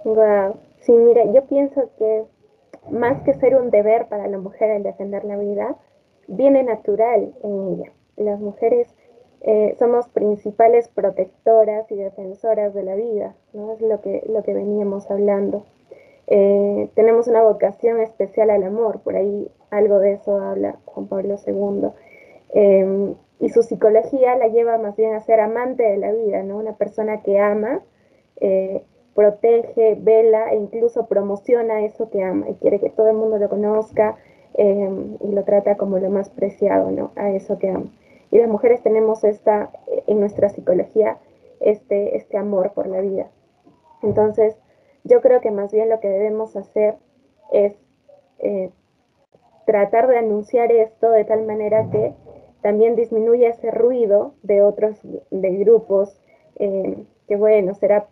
Wow. 0.04 0.60
Sí, 0.82 0.94
mira, 0.94 1.26
yo 1.34 1.46
pienso 1.48 1.92
que 1.98 2.24
más 2.92 3.22
que 3.24 3.34
ser 3.34 3.56
un 3.56 3.70
deber 3.70 4.08
para 4.08 4.28
la 4.28 4.38
mujer 4.38 4.72
el 4.72 4.84
defender 4.84 5.26
la 5.26 5.38
vida, 5.38 5.76
viene 6.28 6.64
natural 6.64 7.34
en 7.44 7.68
ella. 7.68 7.92
Las 8.16 8.40
mujeres 8.40 8.96
eh, 9.42 9.76
somos 9.78 10.08
principales 10.10 10.88
protectoras 10.90 11.90
y 11.92 11.96
defensoras 11.96 12.74
de 12.74 12.84
la 12.84 12.96
vida, 12.96 13.36
¿no? 13.54 13.74
Es 13.74 13.82
lo 13.82 14.02
que, 14.02 14.24
lo 14.28 14.44
que 14.44 14.54
veníamos 14.54 15.10
hablando. 15.12 15.66
Eh, 16.28 16.90
tenemos 16.94 17.28
una 17.28 17.42
vocación 17.42 18.02
especial 18.02 18.50
al 18.50 18.64
amor, 18.64 19.00
por 19.00 19.16
ahí 19.16 19.50
algo 19.70 20.00
de 20.00 20.14
eso 20.14 20.40
habla 20.40 20.78
Juan 20.86 21.08
Pablo 21.08 21.36
II. 21.46 21.90
Em, 22.54 23.16
y 23.40 23.50
su 23.50 23.64
psicología 23.64 24.36
la 24.36 24.48
lleva 24.48 24.78
más 24.78 24.96
bien 24.96 25.14
a 25.14 25.22
ser 25.22 25.40
amante 25.40 25.84
de 25.84 25.98
la 25.98 26.12
vida, 26.12 26.44
¿no? 26.44 26.58
Una 26.58 26.76
persona 26.76 27.22
que 27.22 27.40
ama 27.40 27.82
eh, 28.42 28.84
protege, 29.16 29.96
vela 30.00 30.52
e 30.52 30.58
incluso 30.58 31.08
promociona 31.08 31.82
eso 31.84 32.10
que 32.10 32.24
ama 32.24 32.50
y 32.50 32.56
quiere 32.56 32.80
que 32.80 32.90
todo 32.90 33.10
el 33.10 33.16
mundo 33.16 33.38
lo 33.38 33.50
conozca 33.50 34.16
em, 34.54 35.18
y 35.22 35.32
lo 35.32 35.44
trata 35.44 35.76
como 35.78 35.98
lo 36.00 36.10
más 36.10 36.30
preciado, 36.30 36.92
¿no? 36.92 37.12
A 37.16 37.32
eso 37.32 37.58
que 37.58 37.70
ama. 37.70 37.88
Y 38.32 38.38
las 38.38 38.50
mujeres 38.50 38.82
tenemos 38.84 39.24
esta, 39.24 39.72
en 40.08 40.20
nuestra 40.20 40.50
psicología, 40.50 41.18
este, 41.60 42.18
este 42.18 42.38
amor 42.38 42.74
por 42.74 42.88
la 42.88 43.02
vida. 43.02 43.28
Entonces, 44.04 44.56
yo 45.08 45.22
creo 45.22 45.42
que 45.42 45.52
más 45.52 45.72
bien 45.72 45.90
lo 45.90 46.00
que 46.00 46.10
debemos 46.10 46.56
hacer 46.56 46.96
es 47.52 47.74
eh, 48.40 48.70
tratar 49.66 50.08
de 50.08 50.18
anunciar 50.18 50.72
esto 50.72 51.10
de 51.12 51.26
tal 51.26 51.46
manera 51.46 51.90
que 51.90 52.14
también 52.62 52.96
disminuya 52.96 53.50
ese 53.50 53.72
ruido 53.72 54.34
de 54.44 54.62
otros, 54.62 55.00
de 55.32 55.52
grupos, 55.58 56.20
eh, 56.56 57.06
que 57.28 57.36
bueno, 57.36 57.74
será 57.74 58.08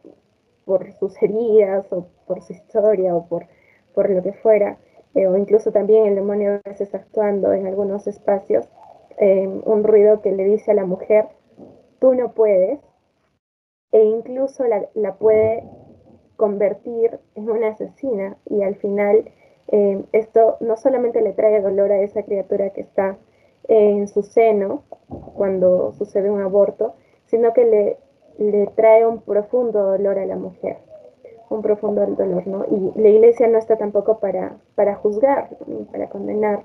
por 0.65 0.91
sus 0.93 1.21
heridas 1.21 1.91
o 1.91 2.07
por 2.25 2.41
su 2.41 2.53
historia 2.53 3.15
o 3.15 3.27
por, 3.27 3.47
por 3.93 4.09
lo 4.09 4.23
que 4.23 4.33
fuera, 4.33 4.77
eh, 5.13 5.27
o 5.27 5.37
incluso 5.37 5.71
también 5.71 6.05
el 6.05 6.15
demonio 6.15 6.61
a 6.65 6.69
veces 6.69 6.93
actuando 6.95 7.53
en 7.53 7.67
algunos 7.67 8.07
espacios, 8.07 8.67
un 9.17 9.85
ruido 9.85 10.21
que 10.21 10.33
le 10.33 10.43
dice 10.43 10.71
a 10.71 10.73
la 10.73 10.85
mujer, 10.85 11.27
tú 11.99 12.13
no 12.15 12.33
puedes, 12.33 12.81
e 13.93 14.03
incluso 14.03 14.65
la, 14.65 14.89
la 14.93 15.15
puede 15.15 15.63
convertir 16.35 17.19
en 17.35 17.49
una 17.49 17.69
asesina 17.69 18.37
y 18.49 18.63
al 18.63 18.75
final 18.75 19.31
eh, 19.67 20.03
esto 20.11 20.57
no 20.59 20.77
solamente 20.77 21.21
le 21.21 21.33
trae 21.33 21.61
dolor 21.61 21.91
a 21.91 22.01
esa 22.01 22.23
criatura 22.23 22.69
que 22.71 22.81
está 22.81 23.17
en 23.67 24.07
su 24.07 24.21
seno 24.21 24.83
cuando 25.33 25.91
sucede 25.93 26.29
un 26.29 26.41
aborto, 26.41 26.93
sino 27.25 27.53
que 27.53 27.65
le 27.65 27.97
le 28.37 28.67
trae 28.75 29.05
un 29.05 29.21
profundo 29.21 29.83
dolor 29.83 30.19
a 30.19 30.25
la 30.25 30.35
mujer, 30.35 30.77
un 31.49 31.61
profundo 31.61 32.05
dolor, 32.05 32.47
¿no? 32.47 32.65
Y 32.65 32.99
la 32.99 33.09
iglesia 33.09 33.47
no 33.47 33.57
está 33.57 33.77
tampoco 33.77 34.19
para, 34.19 34.57
para 34.75 34.95
juzgar, 34.95 35.49
para 35.91 36.09
condenar 36.09 36.63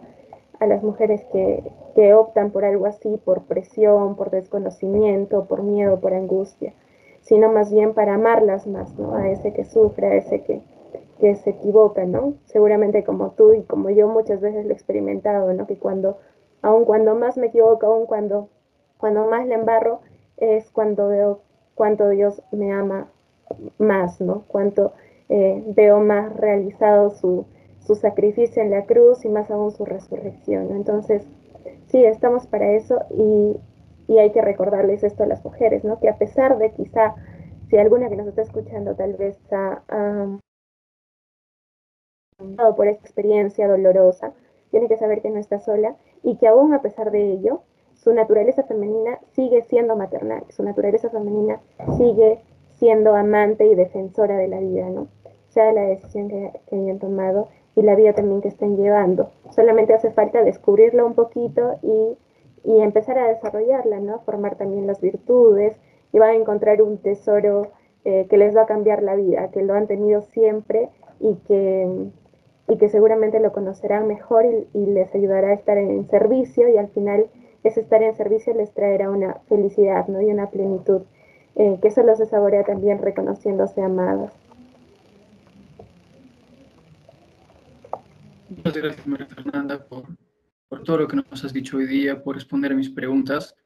a 0.58 0.66
las 0.66 0.82
mujeres 0.82 1.24
que, 1.32 1.62
que 1.94 2.12
optan 2.12 2.50
por 2.50 2.64
algo 2.64 2.86
así, 2.86 3.20
por 3.24 3.44
presión, 3.44 4.16
por 4.16 4.30
desconocimiento, 4.30 5.46
por 5.46 5.62
miedo, 5.62 6.00
por 6.00 6.12
angustia, 6.12 6.74
sino 7.20 7.50
más 7.50 7.72
bien 7.72 7.94
para 7.94 8.14
amarlas 8.14 8.66
más, 8.66 8.98
¿no? 8.98 9.14
A 9.14 9.28
ese 9.28 9.52
que 9.52 9.64
sufre, 9.64 10.06
a 10.06 10.14
ese 10.16 10.42
que, 10.42 10.62
que 11.20 11.34
se 11.36 11.50
equivoca, 11.50 12.04
¿no? 12.04 12.34
Seguramente 12.46 13.04
como 13.04 13.32
tú 13.32 13.52
y 13.52 13.62
como 13.62 13.90
yo 13.90 14.08
muchas 14.08 14.40
veces 14.40 14.64
lo 14.64 14.70
he 14.70 14.74
experimentado, 14.74 15.52
¿no? 15.52 15.66
Que 15.66 15.78
cuando, 15.78 16.18
aun 16.62 16.84
cuando 16.84 17.14
más 17.14 17.36
me 17.36 17.48
equivoco, 17.48 17.86
aun 17.86 18.06
cuando, 18.06 18.48
cuando 18.98 19.26
más 19.26 19.46
le 19.46 19.54
embarro, 19.54 20.00
es 20.36 20.70
cuando 20.70 21.08
veo 21.08 21.40
cuánto 21.74 22.08
Dios 22.08 22.42
me 22.50 22.72
ama 22.72 23.08
más, 23.78 24.20
¿no? 24.20 24.44
Cuánto 24.48 24.92
eh, 25.28 25.62
veo 25.68 26.00
más 26.00 26.34
realizado 26.36 27.10
su, 27.10 27.46
sacrificio 28.00 28.62
en 28.62 28.70
la 28.70 28.84
cruz 28.84 29.24
y 29.24 29.28
más 29.28 29.50
aún 29.50 29.72
su 29.72 29.84
resurrección. 29.84 30.70
Entonces, 30.70 31.24
sí, 31.88 32.04
estamos 32.04 32.46
para 32.46 32.70
eso 32.70 33.00
y, 33.10 33.56
hay 34.18 34.32
que 34.32 34.42
recordarles 34.42 35.04
esto 35.04 35.22
a 35.22 35.26
las 35.26 35.44
mujeres, 35.44 35.84
¿no? 35.84 36.00
Que 36.00 36.08
a 36.08 36.18
pesar 36.18 36.58
de 36.58 36.72
quizá, 36.72 37.14
si 37.68 37.76
alguna 37.76 38.08
que 38.08 38.16
nos 38.16 38.26
está 38.26 38.42
escuchando 38.42 38.94
tal 38.96 39.14
vez 39.14 39.38
ha 39.52 39.82
pasado 42.36 42.74
por 42.74 42.88
esta 42.88 43.04
experiencia 43.04 43.68
dolorosa, 43.68 44.32
tiene 44.70 44.88
que 44.88 44.96
saber 44.96 45.20
que 45.20 45.30
no 45.30 45.38
está 45.38 45.60
sola 45.60 45.96
y 46.22 46.36
que 46.36 46.46
aún 46.46 46.74
a 46.74 46.82
pesar 46.82 47.10
de 47.10 47.32
ello, 47.32 47.62
su 47.94 48.12
naturaleza 48.14 48.62
femenina 48.62 49.18
sigue 49.32 49.62
siendo 49.62 49.96
maternal, 49.96 50.44
su 50.48 50.62
naturaleza 50.62 51.10
femenina 51.10 51.60
sigue 51.98 52.40
siendo 52.78 53.14
amante 53.14 53.66
y 53.66 53.74
defensora 53.74 54.38
de 54.38 54.48
la 54.48 54.58
vida, 54.58 54.88
¿no? 54.88 55.08
Sea 55.48 55.72
la 55.72 55.82
decisión 55.82 56.28
que, 56.28 56.52
hayan 56.72 56.98
tomado 56.98 57.48
y 57.76 57.82
la 57.82 57.94
vida 57.94 58.14
también 58.14 58.40
que 58.40 58.48
estén 58.48 58.76
llevando. 58.76 59.30
Solamente 59.50 59.92
hace 59.92 60.10
falta 60.12 60.42
descubrirla 60.42 61.04
un 61.04 61.14
poquito 61.14 61.78
y, 61.82 62.16
empezar 62.64 63.18
a 63.18 63.28
desarrollarla, 63.28 64.00
¿no? 64.00 64.20
Formar 64.20 64.56
también 64.56 64.86
las 64.86 65.00
virtudes 65.00 65.76
y 66.12 66.18
van 66.18 66.30
a 66.30 66.34
encontrar 66.34 66.82
un 66.82 66.98
tesoro 66.98 67.68
eh, 68.04 68.26
que 68.28 68.36
les 68.36 68.56
va 68.56 68.62
a 68.62 68.66
cambiar 68.66 69.02
la 69.02 69.14
vida, 69.14 69.50
que 69.50 69.62
lo 69.62 69.74
han 69.74 69.86
tenido 69.86 70.22
siempre 70.22 70.88
y 71.20 71.36
que, 71.46 72.10
y 72.68 72.76
que 72.76 72.88
seguramente 72.88 73.40
lo 73.40 73.52
conocerán 73.52 74.06
mejor 74.06 74.44
y, 74.46 74.68
y 74.78 74.86
les 74.86 75.14
ayudará 75.14 75.48
a 75.48 75.54
estar 75.54 75.78
en 75.78 76.08
servicio 76.08 76.68
y 76.68 76.78
al 76.78 76.88
final 76.88 77.26
ese 77.62 77.80
estar 77.80 78.02
en 78.02 78.16
servicio 78.16 78.54
les 78.54 78.72
traerá 78.72 79.10
una 79.10 79.34
felicidad 79.48 80.06
¿no? 80.08 80.20
y 80.20 80.26
una 80.26 80.50
plenitud, 80.50 81.02
eh, 81.56 81.78
que 81.82 81.90
solo 81.90 82.16
se 82.16 82.26
saborea 82.26 82.64
también 82.64 82.98
reconociéndose 82.98 83.82
amados. 83.82 84.32
Muchas 88.48 88.82
gracias, 88.82 89.06
María 89.06 89.26
Fernanda, 89.26 89.78
por, 89.86 90.04
por 90.70 90.84
todo 90.84 90.98
lo 90.98 91.08
que 91.08 91.16
nos 91.16 91.44
has 91.44 91.52
dicho 91.52 91.78
hoy 91.78 91.86
día, 91.86 92.22
por 92.22 92.36
responder 92.36 92.70
a 92.70 92.76
mis 92.76 92.88
preguntas. 92.88 93.56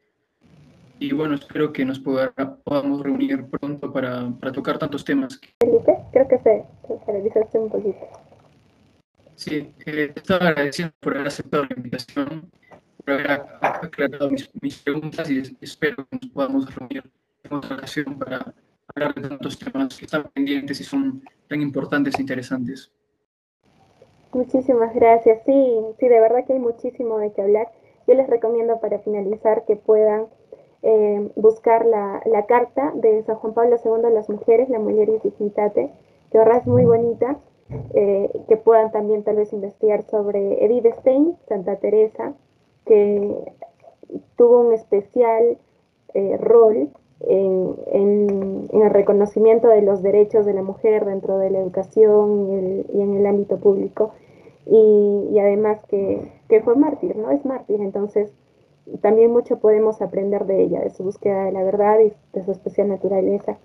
Y 0.98 1.12
bueno, 1.12 1.34
espero 1.34 1.70
que 1.70 1.84
nos 1.84 1.98
podamos 1.98 3.02
reunir 3.02 3.44
pronto 3.46 3.92
para, 3.92 4.30
para, 4.40 4.52
tocar 4.52 4.78
tantos 4.78 5.04
temas. 5.04 5.38
Felipe, 5.60 5.98
creo 6.12 6.26
que 6.26 6.38
se, 6.38 6.64
se 7.50 7.58
un 7.58 7.68
poquito. 7.68 8.08
Sí, 9.34 9.74
eh, 9.84 10.12
estaba 10.16 10.48
agradeciendo 10.48 10.94
por 11.00 11.14
haber 11.14 11.26
aceptado 11.26 11.66
la 11.68 11.76
invitación, 11.76 12.50
por 12.96 13.14
haber 13.14 13.30
aclarado 13.60 14.30
mis, 14.30 14.50
mis 14.62 14.78
preguntas 14.78 15.30
y 15.30 15.42
espero 15.60 16.06
que 16.08 16.18
nos 16.22 16.30
podamos 16.30 16.74
reunir 16.74 17.04
en 17.42 17.52
otra 17.52 17.76
ocasión 17.76 18.18
para 18.18 18.54
hablar 18.94 19.14
de 19.14 19.28
tantos 19.28 19.58
temas 19.58 19.98
que 19.98 20.06
están 20.06 20.30
pendientes 20.32 20.80
y 20.80 20.84
son 20.84 21.22
tan 21.48 21.60
importantes 21.60 22.14
e 22.18 22.22
interesantes. 22.22 22.90
Muchísimas 24.34 24.92
gracias. 24.92 25.42
Sí, 25.46 25.80
sí, 25.98 26.08
de 26.08 26.20
verdad 26.20 26.44
que 26.44 26.54
hay 26.54 26.58
muchísimo 26.58 27.18
de 27.18 27.32
qué 27.32 27.42
hablar. 27.42 27.68
Yo 28.08 28.14
les 28.14 28.28
recomiendo 28.28 28.80
para 28.80 28.98
finalizar 28.98 29.64
que 29.64 29.76
puedan 29.76 30.26
eh, 30.82 31.30
buscar 31.36 31.86
la, 31.86 32.20
carta 32.46 32.92
de 32.96 33.22
San 33.22 33.36
Juan 33.36 33.54
Pablo 33.54 33.76
II 33.82 34.04
a 34.04 34.10
las 34.10 34.28
mujeres, 34.28 34.68
la 34.68 34.80
Mulheres 34.80 35.22
Dignitate, 35.22 35.92
que 36.30 36.38
verdad 36.38 36.58
es 36.58 36.66
muy 36.66 36.84
bonita, 36.84 37.38
eh, 37.94 38.28
que 38.48 38.56
puedan 38.56 38.90
también 38.90 39.22
tal 39.22 39.36
vez 39.36 39.52
investigar 39.52 40.02
sobre 40.02 40.64
Edith 40.64 40.92
Stein, 40.98 41.36
Santa 41.48 41.76
Teresa, 41.76 42.34
que 42.86 43.52
tuvo 44.36 44.62
un 44.62 44.72
especial 44.72 45.58
eh, 46.12 46.36
rol 46.38 46.90
en, 47.20 48.68
el 48.72 48.90
reconocimiento 48.90 49.68
de 49.68 49.82
los 49.82 50.02
derechos 50.02 50.46
de 50.46 50.54
la 50.54 50.62
mujer 50.62 51.04
dentro 51.04 51.38
de 51.38 51.50
la 51.50 51.60
educación 51.60 52.50
y, 52.50 52.54
el, 52.54 52.86
y 52.92 53.00
en 53.00 53.14
el 53.14 53.26
ámbito 53.26 53.58
público, 53.58 54.12
y, 54.66 55.28
y 55.32 55.38
además 55.38 55.78
que, 55.88 56.32
que 56.48 56.60
fue 56.60 56.74
mártir, 56.74 57.16
¿no? 57.16 57.30
Es 57.30 57.44
mártir, 57.44 57.80
entonces 57.80 58.32
también 59.00 59.32
mucho 59.32 59.58
podemos 59.58 60.02
aprender 60.02 60.46
de 60.46 60.62
ella, 60.62 60.80
de 60.80 60.90
su 60.90 61.04
búsqueda 61.04 61.44
de 61.44 61.52
la 61.52 61.62
verdad 61.62 61.98
y 62.00 62.12
de 62.36 62.44
su 62.44 62.52
especial 62.52 62.88
naturaleza. 62.88 63.56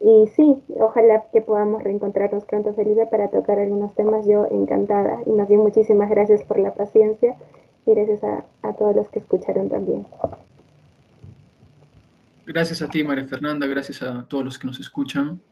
Y 0.00 0.26
sí, 0.28 0.62
ojalá 0.78 1.24
que 1.32 1.40
podamos 1.40 1.82
reencontrarnos 1.82 2.44
pronto, 2.44 2.74
Felipe, 2.74 3.06
para 3.06 3.28
tocar 3.28 3.58
algunos 3.58 3.94
temas. 3.94 4.26
Yo 4.26 4.46
encantada. 4.50 5.22
Y 5.24 5.30
más 5.30 5.48
bien 5.48 5.60
muchísimas 5.60 6.10
gracias 6.10 6.42
por 6.42 6.58
la 6.58 6.74
paciencia 6.74 7.36
y 7.86 7.94
gracias 7.94 8.22
a, 8.22 8.44
a 8.62 8.74
todos 8.74 8.94
los 8.94 9.08
que 9.08 9.20
escucharon 9.20 9.70
también. 9.70 10.06
Gracias 12.46 12.80
a 12.80 12.88
ti, 12.88 13.02
María 13.02 13.26
Fernanda. 13.26 13.66
Gracias 13.66 14.02
a 14.02 14.24
todos 14.28 14.44
los 14.44 14.58
que 14.58 14.68
nos 14.68 14.78
escuchan. 14.78 15.42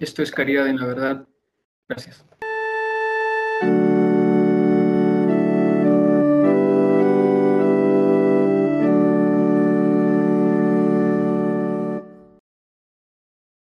Esto 0.00 0.22
es 0.22 0.32
Caridad 0.32 0.66
en 0.66 0.76
la 0.76 0.86
Verdad. 0.86 1.28
Gracias. 1.88 2.26